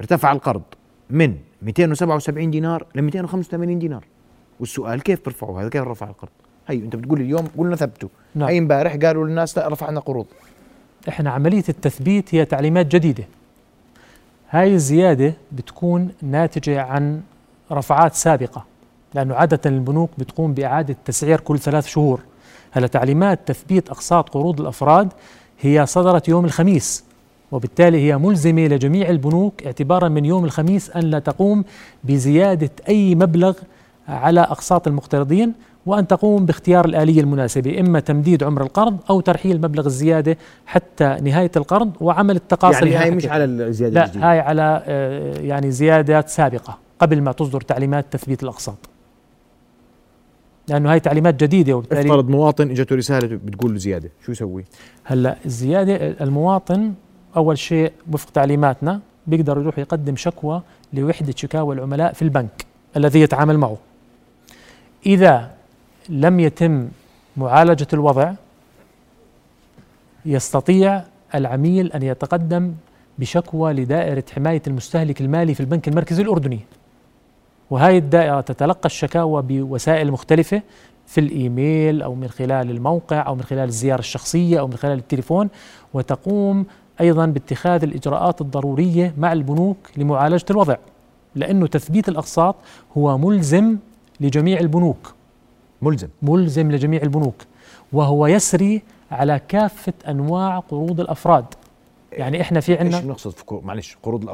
ارتفع 0.00 0.32
القرض 0.32 0.62
من 1.10 1.36
277 1.62 2.50
دينار 2.50 2.86
ل 2.94 3.02
285 3.02 3.78
دينار. 3.78 4.04
والسؤال 4.60 5.02
كيف 5.02 5.24
بيرفعوا 5.24 5.60
هذا 5.60 5.68
كيف 5.68 5.82
رفع 5.82 6.08
القرض؟ 6.08 6.30
هي 6.68 6.76
أنت 6.76 6.96
بتقول 6.96 7.20
اليوم 7.20 7.48
قلنا 7.58 7.76
ثبتوا. 7.76 8.08
نعم. 8.34 8.48
هي 8.48 8.58
امبارح 8.58 8.96
قالوا 8.96 9.26
للناس 9.26 9.58
لا 9.58 9.68
رفعنا 9.68 10.00
قروض. 10.00 10.26
إحنا 11.08 11.30
عملية 11.30 11.64
التثبيت 11.68 12.34
هي 12.34 12.44
تعليمات 12.44 12.86
جديدة. 12.86 13.24
هاي 14.50 14.74
الزيادة 14.74 15.34
بتكون 15.52 16.08
ناتجة 16.22 16.82
عن 16.82 17.20
رفعات 17.72 18.14
سابقة 18.14 18.64
لأنه 19.14 19.34
عادة 19.34 19.60
البنوك 19.66 20.10
بتقوم 20.18 20.54
بإعادة 20.54 20.96
تسعير 21.04 21.40
كل 21.40 21.58
ثلاث 21.58 21.86
شهور. 21.86 22.20
هلا 22.72 22.86
تعليمات 22.86 23.40
تثبيت 23.46 23.90
أقساط 23.90 24.28
قروض 24.28 24.60
الأفراد 24.60 25.12
هي 25.60 25.86
صدرت 25.86 26.28
يوم 26.28 26.44
الخميس 26.44 27.04
وبالتالي 27.52 27.98
هي 27.98 28.18
ملزمة 28.18 28.66
لجميع 28.66 29.08
البنوك 29.08 29.62
اعتبارا 29.66 30.08
من 30.08 30.24
يوم 30.24 30.44
الخميس 30.44 30.90
أن 30.90 31.00
لا 31.02 31.18
تقوم 31.18 31.64
بزيادة 32.04 32.70
أي 32.88 33.14
مبلغ 33.14 33.54
على 34.10 34.40
أقساط 34.40 34.88
المقترضين 34.88 35.52
وأن 35.86 36.06
تقوم 36.06 36.46
باختيار 36.46 36.84
الآلية 36.84 37.20
المناسبة 37.20 37.80
إما 37.80 38.00
تمديد 38.00 38.42
عمر 38.42 38.62
القرض 38.62 38.98
أو 39.10 39.20
ترحيل 39.20 39.60
مبلغ 39.60 39.86
الزيادة 39.86 40.36
حتى 40.66 41.16
نهاية 41.22 41.50
القرض 41.56 41.92
وعمل 42.00 42.36
التقاصي 42.36 42.88
يعني 42.88 42.96
هاي 42.96 43.10
مش. 43.10 43.26
على 43.26 43.44
الزيادة 43.44 43.94
لا 43.94 44.04
الجديدة 44.04 44.30
هاي 44.30 44.40
على 44.40 44.82
آه، 44.86 45.40
يعني 45.40 45.70
زيادات 45.70 46.28
سابقة 46.28 46.78
قبل 46.98 47.22
ما 47.22 47.32
تصدر 47.32 47.60
تعليمات 47.60 48.06
تثبيت 48.10 48.42
الأقساط 48.42 48.78
لأنه 50.68 50.92
هاي 50.92 51.00
تعليمات 51.00 51.42
جديدة 51.42 51.72
وبالتالي 51.74 52.00
افترض 52.00 52.28
مواطن 52.28 52.70
اجته 52.70 52.96
رسالة 52.96 53.38
بتقول 53.44 53.72
له 53.72 53.78
زيادة 53.78 54.10
شو 54.26 54.32
يسوي؟ 54.32 54.64
هلأ 55.04 55.36
الزيادة 55.46 55.94
المواطن 56.24 56.92
أول 57.36 57.58
شيء 57.58 57.92
وفق 58.12 58.30
تعليماتنا 58.30 59.00
بيقدر 59.26 59.58
يروح 59.58 59.78
يقدم 59.78 60.16
شكوى 60.16 60.62
لوحدة 60.92 61.32
شكاوى 61.36 61.74
العملاء 61.74 62.12
في 62.12 62.22
البنك 62.22 62.66
الذي 62.96 63.20
يتعامل 63.20 63.58
معه 63.58 63.76
إذا 65.06 65.50
لم 66.08 66.40
يتم 66.40 66.88
معالجة 67.36 67.86
الوضع 67.92 68.32
يستطيع 70.26 71.02
العميل 71.34 71.92
أن 71.92 72.02
يتقدم 72.02 72.74
بشكوى 73.18 73.72
لدائرة 73.72 74.24
حماية 74.34 74.62
المستهلك 74.66 75.20
المالي 75.20 75.54
في 75.54 75.60
البنك 75.60 75.88
المركزي 75.88 76.22
الأردني. 76.22 76.60
وهذه 77.70 77.98
الدائرة 77.98 78.40
تتلقى 78.40 78.86
الشكاوى 78.86 79.42
بوسائل 79.42 80.12
مختلفة 80.12 80.62
في 81.06 81.20
الإيميل 81.20 82.02
أو 82.02 82.14
من 82.14 82.28
خلال 82.28 82.70
الموقع 82.70 83.26
أو 83.26 83.34
من 83.34 83.42
خلال 83.42 83.68
الزيارة 83.68 84.00
الشخصية 84.00 84.60
أو 84.60 84.66
من 84.66 84.76
خلال 84.76 84.98
التليفون. 84.98 85.48
وتقوم 85.94 86.66
أيضا 87.00 87.26
باتخاذ 87.26 87.82
الإجراءات 87.82 88.40
الضرورية 88.40 89.14
مع 89.18 89.32
البنوك 89.32 89.76
لمعالجة 89.96 90.46
الوضع 90.50 90.76
لأنه 91.34 91.66
تثبيت 91.66 92.08
الأقساط 92.08 92.56
هو 92.98 93.18
ملزم 93.18 93.76
لجميع 94.20 94.60
البنوك. 94.60 95.14
ملزم. 95.82 96.08
ملزم 96.22 96.72
لجميع 96.72 97.02
البنوك. 97.02 97.34
وهو 97.92 98.26
يسري 98.26 98.82
على 99.10 99.40
كافة 99.48 99.92
أنواع 100.08 100.58
قروض 100.58 101.00
الأفراد. 101.00 101.44
يعني 102.12 102.40
إحنا 102.40 102.60
في 102.60 102.72
إيش 102.72 102.80
عندنا 102.80 103.00
بنقصد 103.00 103.30
في 103.30 103.44
قروض 103.44 103.64
معلش 103.64 103.96
قروض 104.02 104.28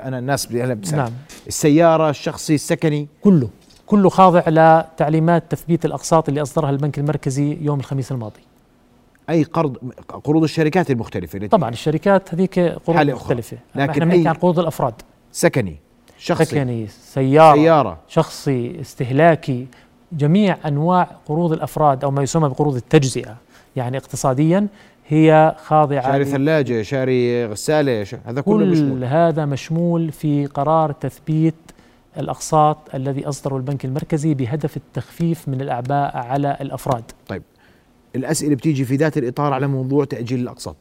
أنا 0.00 0.18
الناس 0.18 0.46
بسأل. 0.46 0.96
نعم. 0.96 1.12
السيارة 1.46 2.10
الشخصي 2.10 2.54
السكني؟ 2.54 3.08
كله. 3.20 3.48
كله 3.86 4.08
خاضع 4.08 4.42
لتعليمات 4.48 5.44
تثبيت 5.50 5.84
الأقساط 5.84 6.28
اللي 6.28 6.42
أصدرها 6.42 6.70
البنك 6.70 6.98
المركزي 6.98 7.58
يوم 7.60 7.80
الخميس 7.80 8.12
الماضي. 8.12 8.40
أي 9.30 9.42
قرض 9.42 9.76
قروض 10.24 10.42
الشركات 10.42 10.90
المختلفة. 10.90 11.36
اللي 11.36 11.48
طبعا 11.48 11.70
الشركات 11.70 12.34
هذيك 12.34 12.58
قروض 12.58 12.96
حالة 12.96 13.12
أخرى. 13.12 13.24
مختلفة. 13.24 13.58
لكن 13.74 13.90
إحنا 13.90 14.04
بنحكي 14.04 14.24
أي- 14.24 14.26
عن 14.26 14.34
قروض 14.34 14.58
الأفراد. 14.58 14.94
سكني. 15.32 15.76
شخصي. 16.18 16.44
سكني 16.44 16.86
سيارة, 16.86 17.56
سيارة. 17.56 17.98
شخصي 18.08 18.80
استهلاكي 18.80 19.66
جميع 20.12 20.56
أنواع 20.66 21.10
قروض 21.26 21.52
الأفراد 21.52 22.04
أو 22.04 22.10
ما 22.10 22.22
يسمى 22.22 22.48
بقروض 22.48 22.76
التجزئة. 22.76 23.36
يعني 23.76 23.96
اقتصاديا 23.96 24.66
هي 25.08 25.56
خاضعة 25.64 26.02
شاري 26.02 26.24
ثلاجة 26.24 26.82
شاري 26.82 27.46
غسالة 27.46 28.04
ش... 28.04 28.14
هذا 28.14 28.40
كله 28.40 28.58
كل 28.58 28.70
مشمول. 28.70 29.04
هذا 29.04 29.44
مشمول 29.44 30.12
في 30.12 30.46
قرار 30.46 30.92
تثبيت 30.92 31.54
الأقساط 32.18 32.78
الذي 32.94 33.28
أصدره 33.28 33.56
البنك 33.56 33.84
المركزي 33.84 34.34
بهدف 34.34 34.76
التخفيف 34.76 35.48
من 35.48 35.60
الأعباء 35.60 36.16
على 36.16 36.56
الأفراد. 36.60 37.04
الأسئلة 38.16 38.54
بتيجي 38.54 38.84
في 38.84 38.96
ذات 38.96 39.18
الإطار 39.18 39.52
على 39.52 39.66
موضوع 39.66 40.04
تأجيل 40.04 40.40
الأقساط. 40.40 40.76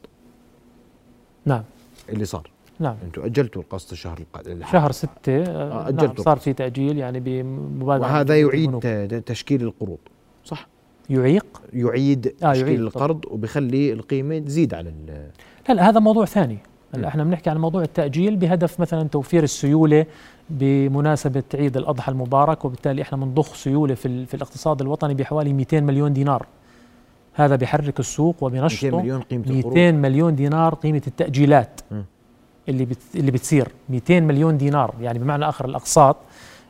نعم. 1.46 1.64
اللي 2.10 2.26
صار. 2.26 2.50
نعم. 2.80 2.96
أنتم 3.04 3.22
أجلتوا 3.22 3.62
القسط 3.62 3.92
الشهر 3.92 4.18
القادم 4.20 4.60
شهر 4.72 4.92
ستة. 4.92 5.10
آه، 5.44 5.88
أجلتوا 5.90 6.08
نعم 6.08 6.16
صار 6.24 6.38
في 6.38 6.54
تأجيل 6.54 6.98
يعني 6.98 7.20
بمبادرة 7.20 8.06
وهذا 8.06 8.40
يعيد 8.40 8.80
تشكيل 9.26 9.62
القروض. 9.62 9.98
صح. 10.46 10.68
يعيق؟ 11.10 11.62
يعيد 11.74 12.28
آه، 12.44 12.52
تشكيل 12.54 12.68
يعيد 12.68 12.80
القرض 12.80 13.26
وبخلي 13.32 13.94
القيمة 13.94 14.40
تزيد 14.40 14.74
على 14.74 14.90
ال- 14.90 15.30
لا 15.70 15.74
لا 15.74 15.90
هذا 15.90 16.00
موضوع 16.00 16.26
ثاني. 16.26 16.58
هلا 16.96 17.08
إحنا 17.08 17.24
بنحكي 17.24 17.50
عن 17.50 17.58
موضوع 17.58 17.82
التأجيل 17.82 18.36
بهدف 18.36 18.80
مثلا 18.80 19.08
توفير 19.08 19.44
السيولة 19.44 20.06
بمناسبة 20.50 21.44
عيد 21.54 21.78
الأضحى 21.78 22.12
المبارك 22.12 22.66
وبالتالي 22.66 23.02
إحنا 23.02 23.18
بنضخ 23.18 23.56
سيولة 23.56 23.96
في, 23.96 24.26
في 24.26 24.34
الاقتصاد 24.34 24.82
الوطني 24.82 25.14
بحوالي 25.14 25.54
200 25.54 25.80
مليون 25.82 26.14
دينار. 26.14 26.46
هذا 27.34 27.56
بيحرك 27.56 28.00
السوق 28.00 28.36
200 28.44 28.46
وبنشطه 28.46 28.98
مليون 28.98 29.22
قيمة 29.22 29.44
القروض. 29.46 29.66
200 29.78 29.92
مليون 29.92 30.36
دينار 30.36 30.74
قيمة 30.76 31.02
التأجيلات. 31.08 31.82
م. 31.92 32.02
اللي 32.70 32.86
بت 32.86 32.98
اللي 33.16 33.32
بتصير. 33.32 33.68
200 33.90 34.20
مليون 34.20 34.58
دينار 34.58 34.96
يعني 35.02 35.20
بمعنى 35.20 35.50
آخر 35.50 35.66
الأقساط 35.66 36.18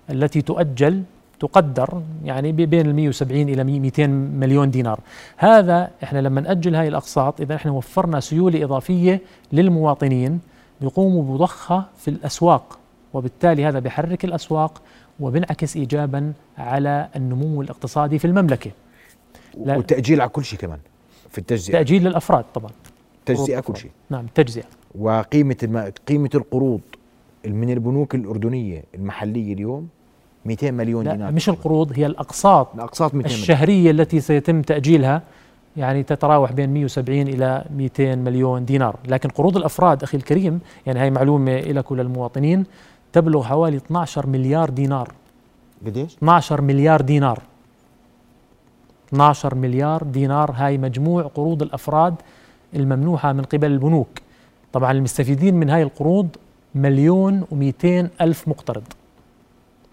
التي 0.10 0.42
تؤجل 0.42 1.04
تقدر 1.40 2.02
يعني 2.24 2.52
بين 2.52 2.86
ال 2.88 2.96
170 2.96 3.50
إلى 3.50 3.64
200 3.64 4.08
مليون 4.08 4.72
دينار. 4.72 5.00
هذا 5.38 5.92
إحنا 6.04 6.20
لما 6.20 6.42
نأجل 6.42 6.76
هاي 6.76 6.88
الأقساط 6.88 7.42
إذا 7.42 7.56
إحنا 7.56 7.72
وفرنا 7.72 8.20
سيولة 8.20 8.64
إضافية 8.64 9.22
للمواطنين 9.54 10.40
بيقوموا 10.82 11.24
بضخها 11.24 11.90
في 11.98 12.08
الأسواق 12.08 12.80
وبالتالي 13.14 13.66
هذا 13.66 13.80
بيحرك 13.80 14.26
الأسواق 14.26 14.82
وبنعكس 15.20 15.78
إيجابا 15.78 16.34
على 16.58 17.10
النمو 17.16 17.62
الاقتصادي 17.62 18.20
في 18.20 18.26
المملكة. 18.26 18.72
لا. 19.66 19.78
والتأجيل 19.78 20.22
على 20.22 20.30
كل 20.30 20.46
شيء 20.46 20.60
كمان 20.60 20.80
في 21.30 21.38
التجزئة. 21.38 21.74
تأجيل 21.74 22.04
للأفراد 22.04 22.46
طبعا. 22.54 22.72
قروض 23.28 23.52
كل 23.52 23.78
شيء. 23.78 23.92
نعم 24.10 24.26
تجزئة. 24.36 24.66
وقيمة 24.96 25.58
الم... 25.64 25.92
قيمة 26.08 26.30
القروض 26.36 26.82
من 27.46 27.70
البنوك 27.70 28.16
الأردنية 28.16 28.84
المحلية 28.96 29.54
اليوم 29.54 29.88
200 30.46 30.72
مليون 30.72 31.06
لا 31.06 31.12
دينار. 31.12 31.32
مش 31.32 31.50
القروض 31.50 31.92
هي 31.96 32.06
الأقساط 32.06 32.76
الأقساط 32.76 33.14
200 33.14 33.28
مليون. 33.28 33.42
الشهرية 33.42 33.92
التي 33.92 34.20
سيتم 34.20 34.62
تأجيلها 34.62 35.22
يعني 35.78 36.04
تتراوح 36.04 36.52
بين 36.52 36.74
170 36.74 37.22
إلى 37.22 37.66
200 37.76 38.16
مليون 38.16 38.66
دينار. 38.66 38.96
لكن 39.08 39.30
قروض 39.30 39.58
الأفراد 39.58 40.04
أخي 40.04 40.18
الكريم 40.18 40.60
يعني 40.86 41.00
هاي 41.00 41.12
معلومة 41.12 41.60
لك 41.60 41.92
وللمواطنين 41.92 42.64
تبلغ 43.14 43.44
حوالي 43.44 43.78
12 43.78 44.28
مليار 44.28 44.70
دينار. 44.70 45.12
قديش؟ 45.86 46.16
12 46.16 46.62
مليار 46.62 47.02
دينار. 47.02 47.40
12 49.10 49.56
مليار 49.56 50.04
دينار. 50.04 50.52
هاي 50.56 50.78
مجموع 50.78 51.24
قروض 51.24 51.62
الأفراد 51.62 52.16
الممنوحة 52.76 53.34
من 53.34 53.44
قبل 53.44 53.72
البنوك. 53.72 54.08
طبعا 54.74 54.92
المستفيدين 54.92 55.56
من 55.56 55.70
هاي 55.70 55.84
القروض 55.84 56.28
مليون 56.76 57.44
ومئتين 57.52 58.10
ألف 58.22 58.48
مقترض. 58.48 58.84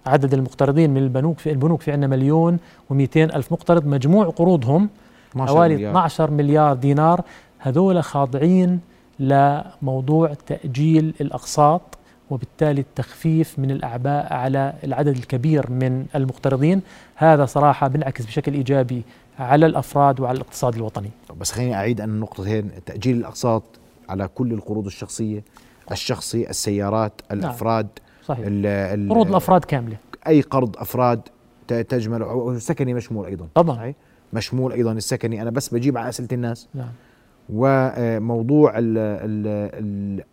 عدد 0.07 0.35
المقترضين 0.35 0.91
من 0.91 0.97
البنوك 0.97 1.39
في 1.39 1.51
البنوك 1.51 1.81
في 1.81 1.93
عندنا 1.93 2.07
مليون 2.07 2.59
ومئتين 2.91 3.31
ألف 3.31 3.53
مقترض. 3.53 3.87
مجموع 3.87 4.25
قروضهم 4.25 4.89
12 5.31 5.55
حوالي 5.55 5.75
مليار. 5.75 5.91
12 5.91 6.31
مليار 6.31 6.75
دينار. 6.75 7.25
هذول 7.59 8.05
خاضعين 8.05 8.81
لموضوع 9.19 10.35
تأجيل 10.47 11.15
الأقساط 11.21 11.83
وبالتالي 12.31 12.81
التخفيف 12.81 13.59
من 13.59 13.71
الأعباء 13.71 14.33
على 14.33 14.73
العدد 14.85 15.17
الكبير 15.17 15.71
من 15.71 16.07
المقترضين. 16.15 16.83
هذا 17.17 17.45
صراحة 17.45 17.89
بنعكس 17.89 18.27
بشكل 18.27 18.55
إيجابي 18.55 19.03
على 19.39 19.67
الأفراد 19.67 20.21
وعلى 20.21 20.37
الاقتصاد 20.37 20.75
الوطني. 20.75 21.11
بس 21.41 21.53
خليني 21.53 21.75
أعيد 21.75 22.01
أن 22.01 22.09
النقطتين. 22.09 22.71
تأجيل 22.87 23.17
الأقساط 23.17 23.63
على 24.09 24.29
كل 24.35 24.53
القروض 24.53 24.87
الشخصية 24.87 25.45
الشخصي 25.93 26.51
السيارات 26.51 27.21
الأفراد 27.33 27.89
صحيح. 28.25 28.47
ال 28.47 28.67
ال 28.67 29.09
قروض 29.11 29.29
الأفراد 29.29 29.65
كاملة. 29.65 29.97
أي 30.27 30.41
قرض 30.41 30.77
أفراد 30.77 31.21
ت- 31.69 31.73
تجمل. 31.75 32.23
والسكني 32.23 32.95
مشمول 32.95 33.27
أيضا 33.27 33.49
طبعا. 33.55 33.77
صحيح؟ 33.77 33.95
مشمول 34.33 34.73
أيضا 34.73 34.93
السكني. 34.93 35.43
أنا 35.43 35.51
بس 35.51 35.69
بجيب 35.75 35.99
على 35.99 36.09
أسئلة 36.09 36.29
الناس. 36.33 36.69
نعم. 36.75 36.89
وموضوع 37.53 38.79
ال 38.79 38.99
ال 38.99 39.47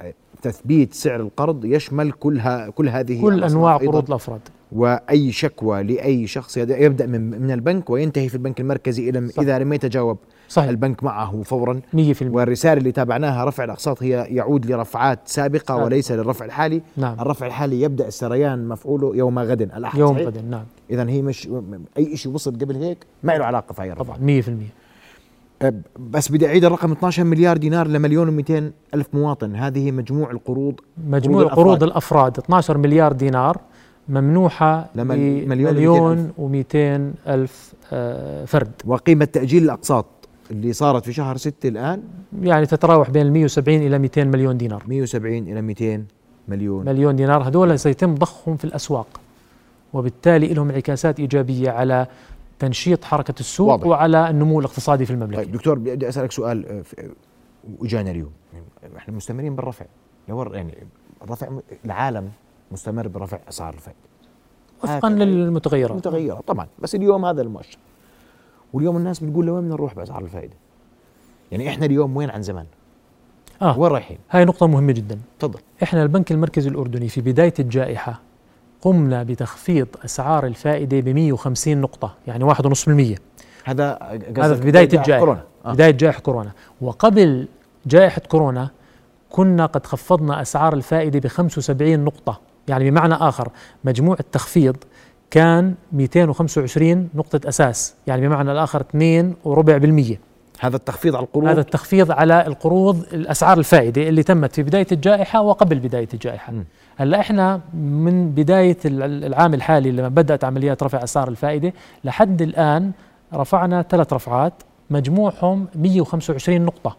ال 0.02 0.14
تثبيت 0.42 0.94
سعر 0.94 1.20
القرض 1.20 1.66
يشمل 1.66 2.12
كل 2.12 2.40
ها 2.40 2.70
كل 2.70 2.90
هذه 2.90 3.22
كل 3.22 3.44
أيضاً. 3.44 3.78
قروض 3.78 4.08
الأفراد. 4.08 4.42
وأي 4.72 5.32
شكوى 5.32 5.84
لأي 5.84 6.28
شخص 6.28 6.58
يبدأ 6.58 7.06
من 7.06 7.42
من 7.42 7.52
البنك 7.52 7.90
وينتهي 7.90 8.30
في 8.30 8.36
البنك 8.36 8.60
المركزي 8.60 9.30
صح. 9.30 9.42
إذا 9.42 9.60
لم 9.60 9.74
يتجاوب 9.74 10.18
صحيح. 10.52 10.70
البنك 10.70 11.04
معه 11.04 11.42
فورا. 11.46 11.80
100% 11.94 11.98
والرسالة 12.22 12.74
اللي 12.80 12.92
تابعناها 12.92 13.46
رفع 13.46 13.64
الأقساط 13.64 14.04
هي 14.04 14.10
يعود 14.30 14.66
لرفعات 14.72 15.20
سابقة 15.26 15.64
سابقة. 15.66 15.84
وليس 15.86 16.12
للرفع 16.12 16.46
الحالي. 16.46 16.82
نعم. 16.98 17.20
الرفع 17.20 17.48
الحالي 17.48 17.82
يبدأ 17.82 18.08
السريان 18.08 18.68
مفعوله 18.68 19.16
يوم 19.16 19.40
غد. 19.40 19.62
الأحد 19.62 20.00
يوم 20.00 20.14
صحيح؟ 20.14 20.28
غدا 20.28 20.42
نعم. 20.42 20.64
اذا 20.90 21.10
هي 21.10 21.22
مش 21.22 21.50
أي 21.98 22.18
شيء 22.18 22.32
وصل 22.32 22.52
قبل 22.52 22.76
هيك 22.76 22.98
ما 23.24 23.38
له 23.38 23.46
علاقة 23.46 23.74
في 23.74 23.82
هاي 23.82 23.92
الرفع. 23.92 24.14
طبعا 24.16 24.42
100% 24.42 24.50
أه، 25.62 25.74
بس 26.00 26.32
بدي 26.32 26.48
أعيد 26.48 26.66
الرقم 26.66 26.92
12 26.92 27.24
مليار 27.24 27.58
دينار 27.58 27.88
لمليون 27.88 28.44
و200 28.44 28.52
ألف 28.94 29.08
مواطن. 29.14 29.56
هذه 29.56 29.92
مجموع 29.92 30.32
القروض 30.32 30.76
مجموع 31.08 31.44
قروض 31.44 31.56
قروض 31.56 31.84
الأفراد. 31.84 32.38
12 32.38 32.78
مليار 32.78 33.12
دينار 33.14 33.58
ممنوحة 34.10 34.90
لمل- 34.96 35.44
لمليون 35.46 35.50
مليون 35.74 36.32
مليون 36.38 36.64
و200 36.66 37.28
ألف 37.30 37.74
آه، 37.94 38.46
فرد. 38.46 38.72
وقيمة 38.86 39.26
تأجيل 39.26 39.64
الأقساط. 39.64 40.06
اللي 40.52 40.74
صارت 40.74 41.06
في 41.06 41.14
شهر 41.14 41.38
6 41.38 41.70
الآن؟ 41.70 42.04
يعني 42.42 42.66
تتراوح 42.66 43.10
بين 43.10 43.22
ال 43.28 43.32
170 43.34 43.78
إلى 43.82 44.00
200 44.00 44.24
مليون 44.24 44.58
دينار. 44.58 44.84
170 44.88 45.38
إلى 45.38 45.62
200 45.62 46.06
مليون. 46.48 46.86
مليون 46.86 47.16
دينار. 47.16 47.48
هذول 47.48 47.80
سيتم 47.80 48.16
ضخهم 48.16 48.58
في 48.58 48.66
الأسواق 48.66 49.08
وبالتالي 49.94 50.48
لهم 50.54 50.70
انعكاسات 50.70 51.20
إيجابية 51.20 51.72
على 51.72 52.08
تنشيط 52.60 53.04
حركة 53.04 53.34
السوق 53.40 53.70
واضح. 53.72 53.88
وعلى 53.88 54.30
النمو 54.30 54.60
الاقتصادي 54.60 55.06
في 55.06 55.12
المملكة. 55.14 55.44
طيب 55.44 55.52
دكتور 55.52 55.80
بدي 55.80 56.10
أسألك 56.10 56.32
سؤال 56.32 56.66
أه، 56.66 56.82
في- 56.82 57.10
واجانا 57.80 58.12
اليوم. 58.12 58.32
يعني 58.54 58.98
إحنا 58.98 59.14
مستمرين 59.16 59.56
بالرفع. 59.56 59.86
لور 60.30 60.56
يعني 60.56 60.78
الرفع 61.24 61.48
العالم 61.86 62.30
مستمر 62.72 63.08
برفع 63.08 63.40
أسعار 63.50 63.74
الفائدة. 63.74 64.00
وفقا. 64.84 65.10
للمتغيرات. 65.10 65.98
متغيرة 65.98 66.42
طبعا. 66.48 66.68
بس 66.80 66.96
اليوم 66.96 67.26
هذا 67.26 67.42
المؤشر. 67.42 67.78
واليوم 68.74 68.98
الناس 68.98 69.20
بتقول 69.20 69.46
لوين 69.46 69.62
بدنا 69.62 69.74
نروح 69.74 69.94
بأسعار 69.94 70.24
الفائدة؟ 70.24 70.54
يعني 71.52 71.70
إحنا 71.70 71.86
اليوم 71.86 72.18
وين 72.18 72.30
عن 72.30 72.42
زمان؟ 72.42 72.66
آه. 73.62 73.80
وين 73.80 73.92
رايحين؟ 73.92 74.18
هاي 74.32 74.46
نقطة 74.46 74.68
مهمة 74.68 74.92
جدا. 74.92 75.20
تفضل. 75.40 75.60
إحنا 75.84 76.04
البنك 76.04 76.32
المركزي 76.32 76.70
الأردني 76.70 77.08
في 77.08 77.22
بداية 77.22 77.54
الجائحة 77.60 78.22
قمنا 78.82 79.24
بتخفيض 79.24 79.88
أسعار 80.06 80.46
الفائدة 80.46 81.00
ب 81.00 81.10
150 81.10 81.78
نقطة 81.82 82.16
يعني 82.28 82.54
1.5% 82.54 83.20
هذا 83.64 84.00
هذا 84.38 84.56
في 84.56 84.62
بداية 84.62 84.84
الجائحة. 84.94 85.20
كورونا. 85.20 85.44
آه. 85.66 85.74
بداية 85.74 85.92
جائحة 85.92 86.20
كورونا. 86.22 86.52
وقبل 86.82 87.48
جائحة 87.86 88.22
كورونا 88.22 88.70
كنا 89.30 89.66
قد 89.66 89.86
خفضنا 89.86 90.42
أسعار 90.42 90.74
الفائدة 90.74 91.20
ب 91.20 91.28
75 91.28 92.00
نقطة 92.00 92.40
يعني 92.68 92.92
بمعنى 92.92 93.14
آخر 93.14 93.50
مجموع 93.84 94.16
التخفيض 94.20 94.78
كان 95.32 95.74
225 95.94 97.10
نقطة 97.16 97.50
أساس 97.50 97.94
يعني 98.08 98.28
بمعنى 98.28 98.52
الآخر 98.52 98.82
2.4% 98.82 100.18
هذا 100.60 100.76
التخفيض 100.76 101.16
على 101.16 101.24
القروض؟ 101.26 101.48
هذا 101.48 101.62
التخفيض 101.62 102.12
على 102.12 102.48
القروض 102.48 103.04
الأسعار 103.14 103.58
الفائدة 103.58 104.10
اللي 104.10 104.24
تمت 104.24 104.56
في 104.56 104.64
بداية 104.64 104.88
الجائحة 104.92 105.42
وقبل 105.42 105.80
بداية 105.80 106.08
الجائحة. 106.14 106.54
م. 106.54 106.64
هلأ 106.98 107.20
إحنا 107.20 107.62
من 107.74 108.32
بداية 108.32 108.78
ال- 108.86 109.24
العام 109.26 109.54
الحالي 109.54 109.92
لما 109.92 110.08
بدأت 110.08 110.44
عمليات 110.44 110.84
رفع 110.84 111.04
أسعار 111.04 111.28
الفائدة 111.28 111.74
لحد 112.04 112.42
الآن 112.42 112.92
رفعنا 113.34 113.82
ثلاث 113.82 114.14
رفعات 114.14 114.54
مجموعهم 114.90 115.68
125 115.76 116.62
نقطة. 116.62 116.98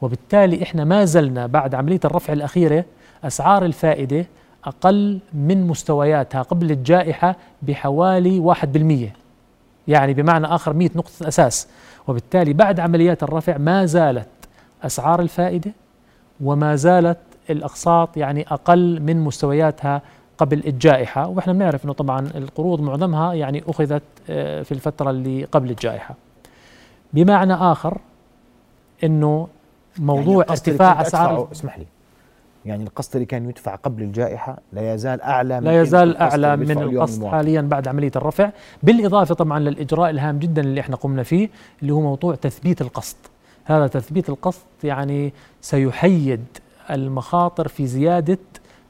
وبالتالي 0.00 0.62
إحنا 0.62 0.84
ما 0.84 1.04
زلنا 1.04 1.46
بعد 1.46 1.74
عملية 1.74 2.00
الرفع 2.04 2.32
الأخيرة 2.32 2.84
أسعار 3.24 3.64
الفائدة 3.64 4.26
أقل 4.64 5.18
من 5.32 5.66
مستوياتها 5.66 6.42
قبل 6.42 6.70
الجائحة 6.70 7.36
بحوالي 7.62 8.54
1% 8.54 9.12
يعني 9.88 10.14
بمعنى 10.14 10.46
آخر 10.46 10.72
100 10.72 10.90
نقطة 10.96 11.28
أساس. 11.28 11.68
وبالتالي 12.08 12.52
بعد 12.52 12.80
عمليات 12.80 13.22
الرفع 13.22 13.58
ما 13.58 13.86
زالت 13.86 14.28
أسعار 14.82 15.20
الفائدة 15.20 15.72
وما 16.40 16.76
زالت 16.76 17.18
الأقساط 17.50 18.16
يعني 18.16 18.46
أقل 18.48 19.00
من 19.02 19.24
مستوياتها 19.24 20.02
قبل 20.38 20.62
الجائحة. 20.66 21.28
وإحنا 21.28 21.52
بنعرف 21.52 21.84
أنه 21.84 21.92
طبعا 21.92 22.20
القروض 22.34 22.80
معظمها 22.80 23.34
يعني 23.34 23.62
أخذت 23.66 24.02
آه، 24.30 24.62
في 24.62 24.72
الفترة 24.72 25.10
اللي 25.10 25.44
قبل 25.44 25.70
الجائحة. 25.70 26.14
بمعنى 27.12 27.54
آخر 27.54 27.98
أنه 29.04 29.48
موضوع 29.98 30.34
يعني 30.34 30.40
القسط 30.42 30.68
اللي 30.68 30.84
ارتفاع 30.84 31.02
أسعار 31.02 31.48
اسمح 31.52 31.78
لي. 31.78 31.86
يعني 32.66 32.84
القسط 32.84 33.14
اللي 33.14 33.26
كان 33.26 33.48
يدفع 33.48 33.74
قبل 33.74 34.02
الجائحة 34.02 34.58
لا 34.72 34.94
يزال 34.94 35.20
أعلى 35.20 35.60
من 35.60 35.66
لا 35.66 35.80
يزال 35.80 36.16
اللي 36.16 36.56
من 36.56 36.70
القسط. 36.70 37.24
حاليا 37.24 37.60
بعد 37.60 37.88
عملية 37.88 38.12
الرفع 38.16 38.50
بالإضافة 38.82 39.34
طبعا 39.34 39.58
للإجراء 39.58 40.10
الهام 40.10 40.38
جدا 40.38 40.62
اللي 40.62 40.80
إحنا 40.80 40.96
قمنا 40.96 41.22
فيه 41.22 41.48
اللي 41.82 41.92
هو 41.92 42.00
موضوع 42.00 42.34
تثبيت 42.34 42.80
القسط 42.80 43.16
هذا 43.64 43.86
تثبيت 43.86 44.28
القسط 44.28 44.66
يعني 44.84 45.32
سيحيد 45.60 46.44
المخاطر 46.90 47.68
في 47.68 47.86
زيادة 47.86 48.38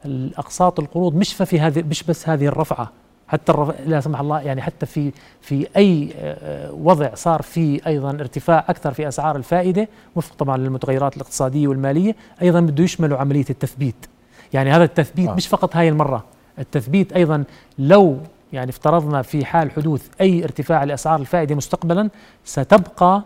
الأقساط 0.05 0.81
القروض 0.81 1.15
مش 1.15 1.35
في 1.35 1.61
هذه 1.61 1.83
مش 1.83 2.03
بس 2.03 2.29
هذه 2.29 2.47
الرفعة 2.47 2.93
حتى 3.29 3.67
لا 3.87 4.01
سمح 4.01 4.21
الله 4.21 4.41
يعني 4.41 4.63
حتى 4.63 4.87
في 4.87 5.13
في 5.41 5.67
أي 5.77 6.13
آه، 6.19 6.73
وضع 6.73 7.15
صار 7.15 7.43
فيه 7.43 7.81
أيضا 7.87 8.11
ارتفاع 8.11 8.65
أكثر 8.69 8.93
في 8.93 9.09
أسعار 9.09 9.37
الفائدة 9.37 9.89
وفق 10.17 10.35
طبعا 10.35 10.57
للمتغيرات 10.57 11.17
الاقتصادية 11.17 11.69
والمالية 11.69 12.17
أيضا 12.43 12.61
بده 12.61 12.85
يشملوا 12.85 13.19
عملية 13.19 13.45
التثبيت 13.51 14.07
يعني 14.53 14.71
هذا 14.71 14.85
التثبيت 14.85 15.29
آه. 15.29 15.35
مش 15.35 15.49
فقط 15.49 15.77
هاي 15.77 15.89
المرة 15.89 16.25
التثبيت 16.59 17.13
أيضا 17.13 17.45
لو 17.79 18.19
يعني 18.53 18.71
افترضنا 18.71 19.23
في 19.23 19.45
حال 19.45 19.71
حدوث 19.71 20.09
أي 20.21 20.45
ارتفاع 20.45 20.85
لأسعار 20.85 21.21
الفائدة 21.21 21.55
مستقبلا 21.55 22.11
ستبقى 22.45 23.23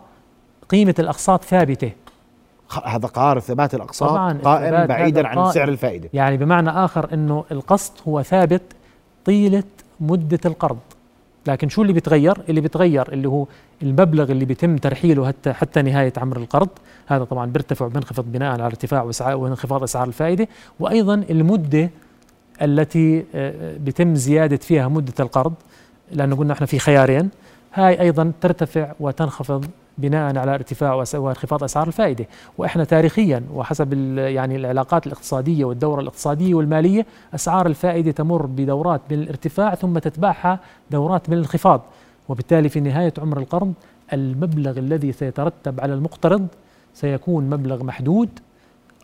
قيمة 0.69 0.95
الأقساط 0.99 1.43
ثابتة 1.43 1.91
هذا 2.85 3.07
قرار 3.07 3.39
ثبات 3.39 3.75
الأقساط 3.75 4.09
طبعاً، 4.09 4.39
قائم 4.43 4.85
بعيدا 4.85 5.27
عن. 5.27 5.51
سعر 5.51 5.69
الفائدة 5.69 6.09
يعني 6.13 6.37
بمعنى 6.37 6.69
آخر 6.69 7.13
إنه 7.13 7.45
القسط 7.51 7.93
هو 8.07 8.21
ثابت 8.21 8.61
طيلة 9.25 9.63
مدة 10.01 10.39
القرض. 10.45 10.77
لكن 11.47 11.69
شو 11.69 11.81
اللي 11.81 11.93
بيتغير؟ 11.93 12.37
اللي 12.49 12.61
بيتغير 12.61 13.13
اللي 13.13 13.27
هو 13.27 13.45
المبلغ 13.81 14.31
اللي 14.31 14.45
بيتم 14.45 14.77
ترحيله 14.77 15.27
حتى 15.27 15.53
حتى 15.53 15.81
نهاية 15.81 16.13
عمر 16.17 16.37
القرض. 16.37 16.69
هذا 17.07 17.23
طبعا 17.23 17.45
بيرتفع 17.45 17.85
وبينخفض 17.85 18.31
بناء 18.31 18.51
على 18.51 18.65
ارتفاع 18.65 19.11
وانخفاض 19.33 19.83
أسعار 19.83 20.07
الفائدة. 20.07 20.47
وأيضا 20.79 21.13
المدة 21.13 21.89
التي 22.61 23.25
آه، 23.35 23.77
بيتم 23.77 24.15
زيادة 24.15 24.57
فيها 24.57 24.87
مدة 24.87 25.13
القرض. 25.19 25.53
لأنه 26.11 26.35
قلنا 26.35 26.53
إحنا 26.53 26.65
في 26.65 26.79
خيارين. 26.79 27.29
هاي 27.73 28.01
أيضا 28.01 28.31
ترتفع 28.41 28.93
وتنخفض 28.99 29.65
بناء 29.99 30.37
على 30.37 30.53
ارتفاع 30.55 30.93
وانخفاض 31.13 31.63
أسعار 31.63 31.87
الفائدة. 31.87 32.25
وإحنا 32.57 32.83
تاريخيا 32.83 33.43
وحسب 33.53 33.93
يعني 34.17 34.55
العلاقات 34.55 35.07
الاقتصادية 35.07 35.65
والدورة 35.65 36.01
الاقتصادية 36.01 36.53
والمالية 36.53 37.05
أسعار 37.35 37.65
الفائدة 37.67 38.11
تمر 38.11 38.45
بدورات 38.45 39.01
من 39.11 39.17
الارتفاع 39.21 39.75
ثم 39.75 39.97
تتبعها 39.97 40.59
دورات 40.91 41.29
من 41.29 41.33
الانخفاض. 41.37 41.81
وبالتالي 42.29 42.69
في 42.69 42.79
نهاية 42.79 43.13
عمر 43.17 43.37
القرض 43.39 43.73
المبلغ 44.13 44.79
الذي 44.79 45.11
سيترتب 45.11 45.79
على 45.81 45.93
المقترض 45.93 46.47
سيكون 46.93 47.49
مبلغ 47.49 47.83
محدود 47.83 48.29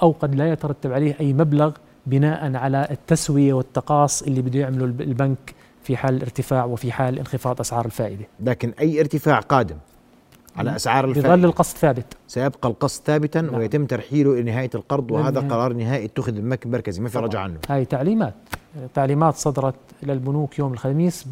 أو 0.02 0.12
قد 0.12 0.36
لا 0.36 0.50
يترتب 0.52 0.94
عليه 0.94 1.16
أي 1.20 1.34
مبلغ 1.34 1.72
بناء 2.06 2.56
على 2.56 2.88
التسوية 2.92 3.54
والتقاص 3.54 4.22
اللي 4.22 4.42
بده 4.42 4.60
يعمله 4.60 4.86
الب- 4.86 5.02
البنك 5.02 5.56
في 5.84 5.98
حال 5.98 6.16
الارتفاع 6.16 6.66
وفي 6.66 6.92
حال 6.92 7.20
انخفاض 7.20 7.60
أسعار 7.60 7.86
الفائدة. 7.86 8.26
لكن 8.40 8.74
أي 8.80 9.00
ارتفاع 9.00 9.40
قادم؟ 9.40 9.76
على 10.58 10.76
أسعار 10.76 11.06
بظل 11.06 11.18
الفائدة 11.18 11.48
القسط 11.48 11.78
ثابت 11.78 12.06
سيبقى 12.28 12.70
القسط 12.70 13.06
ثابتا 13.06 13.42
نعم. 13.42 13.56
ويتم 13.56 13.86
ترحيله 13.86 14.36
لنهاية 14.36 14.70
القرض 14.76 15.12
وهذا 15.12 15.40
للنهاية. 15.40 15.50
قرار 15.50 15.74
نهائي 15.74 16.06
اتخذ 16.06 16.32
بالبنك 16.32 16.66
المركزي 16.66 17.02
ما 17.02 17.10
في 17.10 17.16
طبعاً. 17.16 17.28
رجع 17.28 17.40
عنه 17.40 17.58
هاي 17.70 17.86
تعليمات 17.86 18.34
تعليمات 18.94 19.36
صدرت 19.36 19.76
للبنوك 20.04 20.60
يوم 20.60 20.74
الخميس 20.74 21.26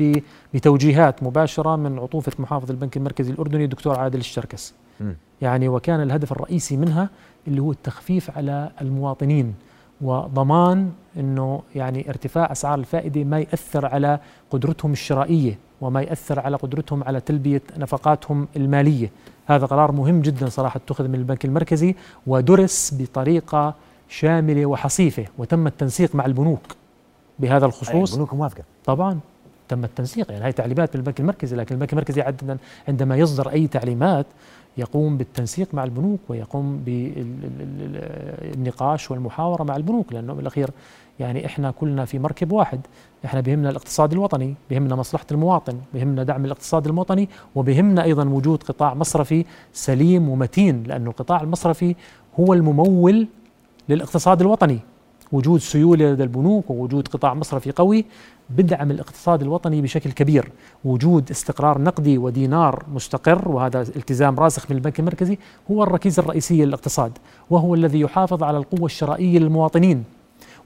بتوجيهات 0.53 1.23
مباشرة 1.23 1.75
من 1.75 1.99
عطوفة 1.99 2.31
محافظ 2.39 2.71
البنك 2.71 2.97
المركزي 2.97 3.31
الأردني 3.31 3.63
الدكتور 3.63 3.99
عادل 3.99 4.19
الشركس 4.19 4.73
مم. 4.99 5.15
يعني 5.41 5.67
وكان 5.69 6.01
الهدف 6.01 6.31
الرئيسي 6.31 6.77
منها 6.77 7.09
اللي 7.47 7.61
هو 7.61 7.71
التخفيف 7.71 8.37
على 8.37 8.71
المواطنين 8.81 9.53
وضمان 10.01 10.91
إنه 11.17 11.61
يعني 11.75 12.09
ارتفاع 12.09 12.51
أسعار 12.51 12.79
الفائدة 12.79 13.23
ما 13.23 13.39
يأثر 13.39 13.85
على 13.85 14.19
قدرتهم 14.51 14.91
الشرائية 14.91 15.57
وما 15.83 16.01
يأثر 16.01 16.39
على 16.39 16.57
قدرتهم 16.57 17.03
على 17.03 17.19
تلبية 17.19 17.61
نفقاتهم 17.77 18.47
المالية. 18.55 19.11
هذا 19.45 19.65
قرار 19.65 19.91
مهم 19.91 20.21
جدا 20.21 20.49
صراحة 20.49 20.77
اتخذ 20.77 21.07
من 21.07 21.15
البنك 21.15 21.45
المركزي 21.45 21.95
ودرس 22.27 22.95
بطريقة 22.99 23.73
شاملة 24.09 24.65
وحصيفة 24.65 25.25
وتم 25.37 25.67
التنسيق 25.67 26.15
مع 26.15 26.25
البنوك 26.25 26.61
بهذا 27.39 27.65
الخصوص. 27.65 28.11
البنوك 28.11 28.33
موافقة. 28.33 28.63
طبعا 28.85 29.19
تم 29.69 29.83
التنسيق. 29.83 30.31
يعني 30.31 30.45
هاي 30.45 30.51
تعليمات 30.51 30.95
من 30.95 30.99
البنك 30.99 31.19
المركزي 31.19 31.55
لكن 31.55 31.75
البنك 31.75 31.93
المركزي 31.93 32.21
عندما 32.21 32.57
عندما 32.87 33.17
يصدر 33.17 33.49
أي 33.49 33.67
تعليمات 33.67 34.25
يقوم 34.77 35.17
بالتنسيق 35.17 35.67
مع 35.73 35.83
البنوك 35.83 36.19
ويقوم 36.29 36.83
بالنقاش 38.41 39.11
والمحاورة 39.11 39.63
مع 39.63 39.75
البنوك 39.75 40.13
لأنه 40.13 40.33
بالأخير 40.33 40.69
يعني 41.19 41.45
إحنا 41.45 41.71
كلنا 41.71 42.05
في 42.05 42.19
مركب 42.19 42.51
واحد. 42.51 42.79
إحنا 43.25 43.41
بهمنا 43.41 43.69
الاقتصاد 43.69 44.11
الوطني 44.11 44.55
بهمنا 44.69 44.95
مصلحة 44.95 45.25
المواطن 45.31 45.77
بهمنا 45.93 46.23
دعم 46.23 46.45
الاقتصاد 46.45 46.85
الوطني 46.87 47.29
وبهمنا 47.55 48.03
أيضا 48.03 48.25
وجود 48.25 48.63
قطاع 48.63 48.93
مصرفي 48.93 49.45
سليم 49.73 50.29
ومتين 50.29 50.83
لأنه 50.83 51.09
القطاع 51.09 51.41
المصرفي 51.41 51.95
هو 52.39 52.53
الممول 52.53 53.27
للاقتصاد 53.89 54.41
الوطني. 54.41 54.79
وجود 55.33 55.59
سيولة 55.59 56.11
لدى 56.11 56.23
البنوك 56.23 56.69
ووجود 56.69 57.07
قطاع 57.07 57.33
مصرفي 57.33 57.71
قوي 57.71 58.05
بدعم 58.49 58.91
الاقتصاد 58.91 59.41
الوطني 59.41 59.81
بشكل 59.81 60.11
كبير. 60.11 60.51
وجود 60.85 61.31
استقرار 61.31 61.81
نقدي 61.81 62.17
ودينار 62.17 62.85
مستقر 62.93 63.49
وهذا 63.49 63.81
التزام 63.81 64.39
راسخ 64.39 64.71
من 64.71 64.77
البنك 64.77 64.99
المركزي 64.99 65.37
هو 65.71 65.83
الركيزة 65.83 66.21
الرئيسية 66.21 66.65
للاقتصاد 66.65 67.11
وهو 67.49 67.75
الذي 67.75 67.99
يحافظ 67.99 68.43
على 68.43 68.57
القوة 68.57 68.85
الشرائية 68.85 69.39
للمواطنين. 69.39 70.03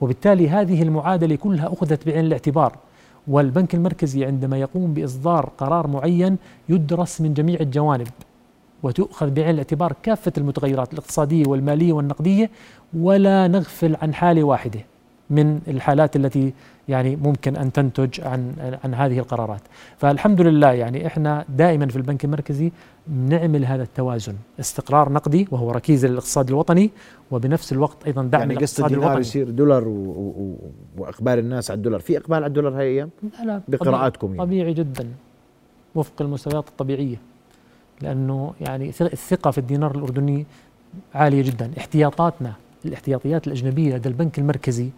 وبالتالي 0.01 0.49
هذه 0.49 0.81
المعادلة 0.81 1.35
كلها 1.35 1.73
أخذت 1.73 2.05
بعين 2.05 2.25
الاعتبار. 2.25 2.77
والبنك 3.27 3.75
المركزي 3.75 4.25
عندما 4.25 4.57
يقوم 4.57 4.93
بإصدار 4.93 5.49
قرار 5.57 5.87
معين 5.87 6.37
يدرس 6.69 7.21
من 7.21 7.33
جميع 7.33 7.59
الجوانب. 7.59 8.07
وتؤخذ 8.83 9.29
بعين 9.29 9.49
الاعتبار 9.49 9.93
كافة 10.03 10.31
المتغيرات 10.37 10.93
الاقتصادية 10.93 11.47
والمالية 11.47 11.93
والنقدية 11.93 12.49
ولا 12.93 13.47
نغفل 13.47 13.95
عن 14.01 14.13
حالة 14.13 14.43
واحدة 14.43 14.79
من 15.29 15.59
الحالات 15.67 16.15
التي 16.15 16.53
يعني 16.87 17.15
ممكن 17.15 17.55
أن 17.55 17.71
تنتج 17.71 18.21
عن 18.21 18.53
عن 18.83 18.93
هذه 18.93 19.19
القرارات، 19.19 19.61
فالحمد 19.97 20.41
لله 20.41 20.71
يعني 20.71 21.07
إحنا 21.07 21.45
دائما 21.49 21.87
في 21.87 21.95
البنك 21.95 22.25
المركزي 22.25 22.71
نعمل 23.07 23.65
هذا 23.65 23.83
التوازن، 23.83 24.35
استقرار 24.59 25.11
نقدي 25.11 25.47
وهو 25.51 25.71
ركيزه 25.71 26.07
للاقتصاد 26.07 26.49
الوطني 26.49 26.91
وبنفس 27.31 27.73
الوقت 27.73 28.05
أيضا 28.05 28.23
دعم 28.23 28.41
يعني 28.41 28.53
الاقتصاد 28.53 28.91
الوطني. 28.91 29.19
يصير 29.19 29.49
دولار 29.49 29.87
و... 29.87 29.91
و... 29.91 30.55
واقبال 30.97 31.39
الناس 31.39 31.71
على 31.71 31.77
الدولار، 31.77 31.99
في 31.99 32.17
اقبال 32.17 32.35
على 32.37 32.45
الدولار 32.45 32.73
هاي 32.73 32.87
الأيام؟ 32.87 33.09
لا 33.39 33.45
لا 33.45 33.61
بقراءاتكم 33.67 34.27
يعني. 34.27 34.39
طبيعي 34.39 34.73
جدا. 34.73 35.07
وفق 35.95 36.21
المستويات 36.21 36.67
الطبيعية. 36.67 37.17
لأنه 38.01 38.53
يعني 38.61 38.89
الثقة 39.01 39.51
في 39.51 39.57
الدينار 39.57 39.95
الأردني 39.95 40.45
عالية 41.15 41.41
جدا، 41.41 41.71
احتياطاتنا 41.77 42.53
الاحتياطيات 42.85 43.47
الأجنبية 43.47 43.95
لدى 43.95 44.09
البنك 44.09 44.39
المركزي 44.39 44.89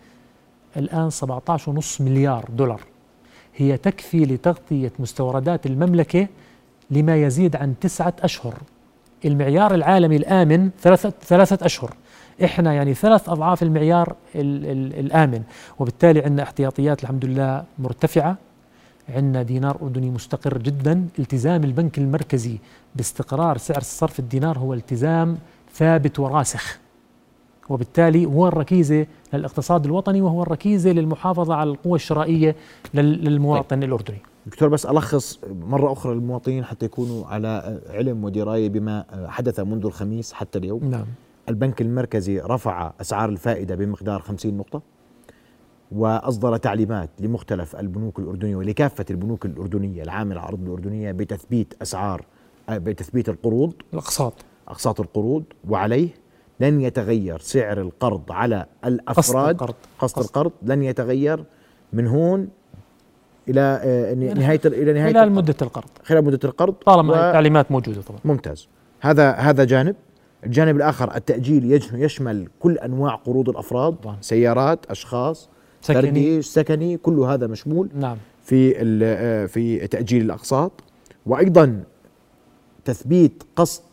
الآن 0.77 1.09
17.5 1.09 2.01
مليار 2.01 2.45
دولار. 2.57 2.81
هي 3.55 3.77
تكفي 3.77 4.25
لتغطية 4.25 4.91
مستوردات 4.99 5.65
المملكة 5.65 6.27
لما 6.91 7.23
يزيد 7.23 7.55
عن 7.55 7.75
تسعة 7.81 8.13
أشهر. 8.21 8.53
المعيار 9.25 9.73
العالمي 9.73 10.15
الآمن 10.15 10.69
ثلاثة, 10.81 11.13
ثلاثة 11.21 11.65
أشهر. 11.65 11.93
إحنا 12.43 12.73
يعني 12.73 12.93
ثلاث 12.93 13.29
أضعاف 13.29 13.63
المعيار 13.63 14.15
ال 14.35 14.65
ال 14.65 14.99
الآمن. 14.99 15.43
وبالتالي 15.79 16.21
عندنا 16.21 16.43
احتياطيات 16.43 17.03
الحمد 17.03 17.25
لله 17.25 17.63
مرتفعة. 17.79 18.37
عندنا 19.09 19.43
دينار 19.43 19.77
أردني 19.81 20.09
مستقر 20.09 20.57
جدا. 20.57 21.07
التزام 21.19 21.63
البنك 21.63 21.97
المركزي 21.97 22.57
باستقرار 22.95 23.57
سعر 23.57 23.81
صرف 23.81 24.19
الدينار 24.19 24.57
هو 24.59 24.73
التزام 24.73 25.37
ثابت 25.73 26.19
وراسخ. 26.19 26.79
وبالتالي 27.69 28.25
هو 28.25 28.47
الركيزة 28.47 29.05
للاقتصاد 29.33 29.85
الوطني 29.85 30.21
وهو 30.21 30.43
الركيزة 30.43 30.89
للمحافظة 30.91 31.55
على 31.55 31.69
القوة 31.69 31.95
الشرائية 31.95 32.55
لل- 32.93 33.23
للمواطن 33.25 33.83
الأردني. 33.83 34.17
دكتور 34.45 34.69
بس 34.69 34.85
ألخص 34.85 35.39
مرة 35.61 35.91
أخرى 35.93 36.13
للمواطنين 36.15 36.65
حتى 36.65 36.85
يكونوا 36.85 37.25
على 37.25 37.79
علم 37.89 38.23
ودراية 38.23 38.69
بما 38.69 39.05
حدث 39.27 39.59
منذ 39.59 39.85
الخميس 39.85 40.33
حتى 40.33 40.59
اليوم. 40.59 40.83
نعم. 40.89 41.05
البنك 41.49 41.81
المركزي 41.81 42.39
رفع 42.39 42.91
أسعار 43.01 43.29
الفائدة 43.29 43.75
بمقدار 43.75 44.21
50 44.21 44.57
نقطة؟ 44.57 44.81
وأصدر 45.91 46.57
تعليمات 46.57 47.09
لمختلف 47.19 47.75
البنوك 47.75 48.19
الأردنية 48.19 48.55
ولكافة 48.55 49.05
البنوك 49.11 49.45
الأردنية 49.45 50.03
العاملة 50.03 50.39
على 50.41 50.49
الأرض 50.49 50.63
الأردنية 50.65 51.11
بتثبيت 51.11 51.73
أسعار 51.81 52.25
بتثبيت 52.69 53.29
القروض. 53.29 53.73
الأقساط. 53.93 54.33
أقساط 54.67 54.99
القروض 54.99 55.43
وعليه 55.69 56.09
لن 56.59 56.81
يتغير 56.81 57.39
سعر 57.39 57.81
القرض 57.81 58.31
على 58.31 58.55
قسط 58.83 58.85
الأفراد 58.85 59.49
القرض. 59.55 59.75
قسط 59.99 60.19
قسط. 60.19 60.27
القرض 60.37 60.51
لن 60.63 60.83
يتغير 60.83 61.43
من 61.93 62.07
هون 62.07 62.47
إلى 63.49 63.81
آه، 63.83 64.13
نهاية 64.13 64.61
إلى 64.65 64.93
نهاية 64.93 65.13
خلال. 65.13 65.31
مدة 65.31 65.55
القرض. 65.61 65.89
خلال 66.03 66.25
مدة 66.25 66.39
القرض 66.43 66.73
طالما 66.73 67.11
و- 67.13 67.15
التعليمات 67.15 67.71
موجودة 67.71 68.01
طبعا. 68.01 68.19
ممتاز. 68.25 68.67
هذا 69.01 69.31
هذا 69.31 69.63
جانب. 69.63 69.95
الجانب 70.45 70.75
الآخر 70.75 71.15
التأجيل 71.15 71.63
يج- 71.81 71.93
يشمل 71.93 72.47
كل 72.59 72.77
أنواع 72.77 73.15
قروض 73.15 73.49
الأفراد 73.49 73.93
طبعاً. 73.95 74.17
سيارات 74.21 74.85
أشخاص. 74.85 75.49
سكني. 75.81 76.41
سكني 76.41 76.97
كل 76.97 77.19
هذا 77.19 77.47
مشمول 77.47 77.89
نعم. 77.95 78.17
في 78.43 79.47
في 79.47 79.87
تأجيل 79.87 80.21
الأقساط. 80.21 80.71
وأيضا 81.25 81.83
تثبيت 82.85 83.43
قسط 83.55 83.83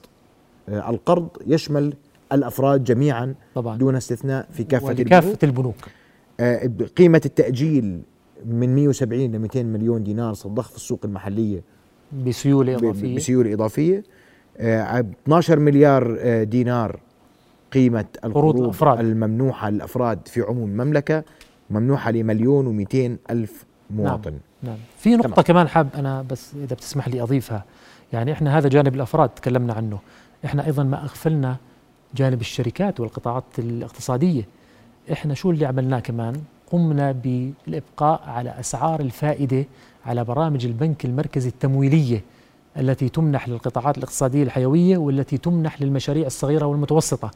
آه، 0.68 0.90
القرض 0.90 1.28
يشمل 1.46 1.94
الأفراد 2.32 2.84
جميعا 2.84 3.34
طبعا. 3.54 3.78
دون 3.78 3.96
استثناء 3.96 4.48
في 4.52 4.64
كافة 4.64 4.88
البنوك. 4.90 5.00
ولكافة 5.06 5.38
البنوك. 5.42 5.74
آه، 6.40 6.70
قيمة 6.96 7.20
التأجيل 7.24 8.00
من 8.46 8.74
170 8.74 9.32
ل 9.32 9.38
200 9.38 9.66
مليون 9.66 10.04
دينار 10.04 10.34
ستضخ 10.34 10.68
في 10.68 10.76
السوق 10.76 11.00
المحلية. 11.04 11.62
بسيولة 12.26 12.74
إضافية. 12.74 13.16
بسيولة 13.16 13.52
إضافية. 13.52 14.02
آه، 14.58 15.00
12 15.00 15.58
مليار 15.58 16.16
آه، 16.20 16.42
دينار 16.44 17.00
قيمة 17.72 18.04
القروض. 18.24 18.82
الممنوحة 18.82 19.70
للأفراد 19.70 20.28
في 20.28 20.40
عموم 20.40 20.70
المملكة. 20.70 21.24
ممنوحة 21.70 22.10
لمليون 22.10 22.66
ومئتين 22.66 23.18
ألف 23.30 23.64
مواطن. 23.90 24.38
نعم. 24.62 24.76
في 24.98 25.16
نقطة 25.16 25.28
تمام. 25.28 25.42
كمان 25.42 25.68
حاب 25.68 25.88
أنا 25.94 26.22
بس 26.22 26.54
إذا 26.54 26.74
بتسمح 26.74 27.08
لي 27.08 27.22
أضيفها. 27.22 27.64
يعني 28.12 28.32
إحنا 28.32 28.58
هذا 28.58 28.68
جانب 28.68 28.94
الأفراد 28.94 29.28
تكلمنا 29.28 29.72
عنه. 29.72 29.98
إحنا 30.44 30.66
أيضا 30.66 30.82
ما 30.82 31.02
أغفلنا 31.02 31.56
جانب 32.14 32.40
الشركات 32.40 33.00
والقطاعات 33.00 33.44
الاقتصادية. 33.58 34.42
إحنا 35.12 35.34
شو 35.34 35.50
اللي 35.50 35.66
عملناه 35.66 36.00
كمان؟ 36.00 36.42
قمنا 36.72 37.12
بالإبقاء 37.12 38.22
على 38.26 38.60
أسعار 38.60 39.00
الفائدة 39.00 39.64
على 40.06 40.24
برامج 40.24 40.66
البنك 40.66 41.04
المركزي 41.04 41.48
التمويلية 41.48 42.22
التي 42.78 43.08
تمنح 43.08 43.48
للقطاعات 43.48 43.98
الاقتصادية 43.98 44.42
الحيوية 44.42 44.96
والتي 44.98 45.38
تمنح 45.38 45.82
للمشاريع 45.82 46.26
الصغيرة 46.26 46.66
والمتوسطة. 46.66 47.30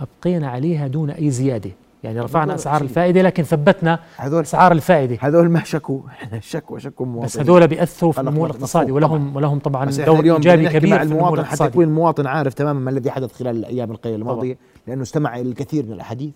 أبقينا 0.00 0.48
عليها 0.48 0.86
دون 0.86 1.10
أي 1.10 1.30
زيادة. 1.30 1.70
يعني 2.06 2.20
رفعنا 2.20 2.56
شيء. 2.56 2.76
الفائدة 2.76 3.22
لكن 3.22 3.42
ثبتنا 3.42 3.98
هذول 4.16 4.40
أسعار 4.40 4.72
الفائدة. 4.72 5.18
هذول 5.20 5.50
ما 5.50 5.64
شكوا 5.64 6.00
شكوا 6.40 6.78
شكوا 6.78 7.06
مواطنين. 7.06 7.26
بس 7.26 7.38
هذول 7.38 7.68
بيأثروا 7.68 8.12
في 8.12 8.20
النمو 8.20 8.46
الاقتصادي 8.46 8.92
ولهم 8.92 9.36
ولهم 9.36 9.58
طبعا 9.58 9.90
إحنا 9.90 10.04
دور 10.04 10.24
إيجابي 10.24 10.68
كبير 10.68 10.90
مع 10.90 11.02
المواطن 11.02 11.44
حتى 11.44 11.64
يكون 11.64 11.84
المواطن 11.84 12.26
عارف 12.26 12.54
تماما 12.54 12.80
ما 12.80 12.90
الذي 12.90 13.10
حدث 13.10 13.32
خلال 13.32 13.56
الأيام 13.56 13.90
القليلة 13.90 14.18
الماضية 14.18 14.58
لأنه 14.86 15.02
استمع 15.02 15.36
إلى 15.36 15.48
الكثير 15.48 15.86
من 15.86 15.92
الأحاديث 15.92 16.34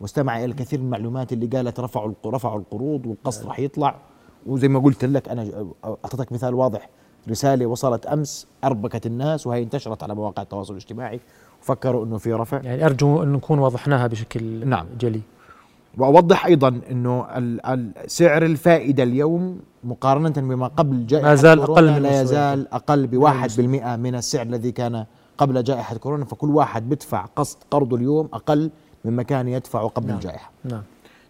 واستمع 0.00 0.38
إلى 0.38 0.44
الكثير 0.44 0.78
من 0.78 0.86
المعلومات 0.86 1.32
اللي 1.32 1.46
قالت 1.46 1.80
رفعوا 1.80 2.12
رفعوا 2.26 2.58
القروض 2.58 3.06
والقسط 3.06 3.46
راح 3.46 3.58
يطلع. 3.58 3.94
وزي 4.46 4.68
ما 4.68 4.78
قلت 4.78 5.04
لك 5.04 5.28
أنا 5.28 5.66
أعطيتك 5.84 6.32
مثال 6.32 6.54
واضح. 6.54 6.88
رسالة 7.30 7.66
وصلت 7.66 8.06
أمس 8.06 8.46
أربكت 8.64 9.06
الناس 9.06 9.46
وهي 9.46 9.62
انتشرت 9.62 10.02
على 10.02 10.14
مواقع 10.14 10.42
التواصل 10.42 10.72
الاجتماعي 10.72 11.20
وفكروا 11.62 12.04
إنه 12.04 12.18
في 12.18 12.32
رفع 12.32 12.60
يعني 12.62 12.86
أرجو 12.86 13.22
أن 13.22 13.32
نكون 13.32 13.58
وضحناها 13.58 14.06
بشكل 14.06 14.68
نعم. 14.68 14.86
جلي 15.00 15.20
إنه 16.90 17.26
ال- 17.38 17.66
ال- 17.66 17.90
سعر 18.06 18.44
الفائدة 18.44 19.02
اليوم 19.02 19.60
مقارنة 19.84 20.30
بما 20.36 20.66
قبل 20.66 21.06
جائحة 21.06 21.28
ما 21.28 21.34
زال 21.34 21.60
أقل 21.60 21.92
من 21.92 22.02
لا 22.02 22.22
يزال 22.22 22.66
من 23.02 23.06
بواحد. 23.06 23.50
بالمئة 23.56 23.96
من 23.96 24.14
السعر 24.14 24.46
الذي 24.46 24.72
كان 24.72 25.04
قبل 25.38 25.64
جائحة 25.64 25.96
كورونا 25.96 26.24
فكل 26.24 26.50
واحد 26.50 26.88
بدفع 26.88 27.24
قسط 27.36 27.58
قرضه 27.70 27.96
اليوم 27.96 28.28
أقل 28.32 28.70
مما 29.04 29.22
كان 29.22 29.48
يدفعه 29.48 29.88
قبل 29.88 30.06
نعم. 30.06 30.16
الجائحة 30.16 30.50
نعم 30.64 30.82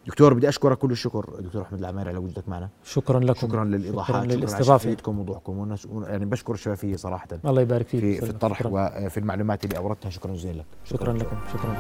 دكتور 0.07 0.35
بدي 0.35 0.49
أشكرك 0.49 0.79
كل 0.79 0.91
الشكر. 0.91 1.27
دكتور 1.41 1.63
أحمد 1.63 1.79
العماري 1.79 2.09
على 2.09 2.19
وجودك 2.19 2.49
معنا. 2.49 2.69
شكرا 2.85 3.21
لكم. 3.21 3.35
شكرا 3.49 3.65
للإيضاحات 3.65 4.17
شكرا 4.17 4.25
شكرا 4.25 4.37
للاستضافة. 4.37 4.97
ووضوحكم 5.07 5.59
ونس- 5.59 5.89
يعني 6.07 6.25
بشكر 6.25 6.55
الشفافية 6.55 6.97
صراحة. 6.97 7.29
الله 7.45 7.63
يبارك 7.63 7.87
فيك. 7.89 8.01
في. 8.01 8.21
في 8.21 8.31
الطرح 8.31 8.59
شكرا, 8.59 9.07
وفي 9.07 9.21
المعلومات 9.21 9.65
اللي 9.65 9.77
أوردتها. 9.77 10.11
شكرا 10.11 10.33
جزيلا. 10.33 10.59
لك 10.59 10.67
شكرا. 10.85 11.13
لكم. 11.13 11.37
شكرا. 11.53 11.73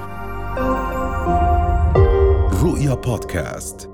رؤيا 2.65 2.95
بودكاست. 2.95 3.91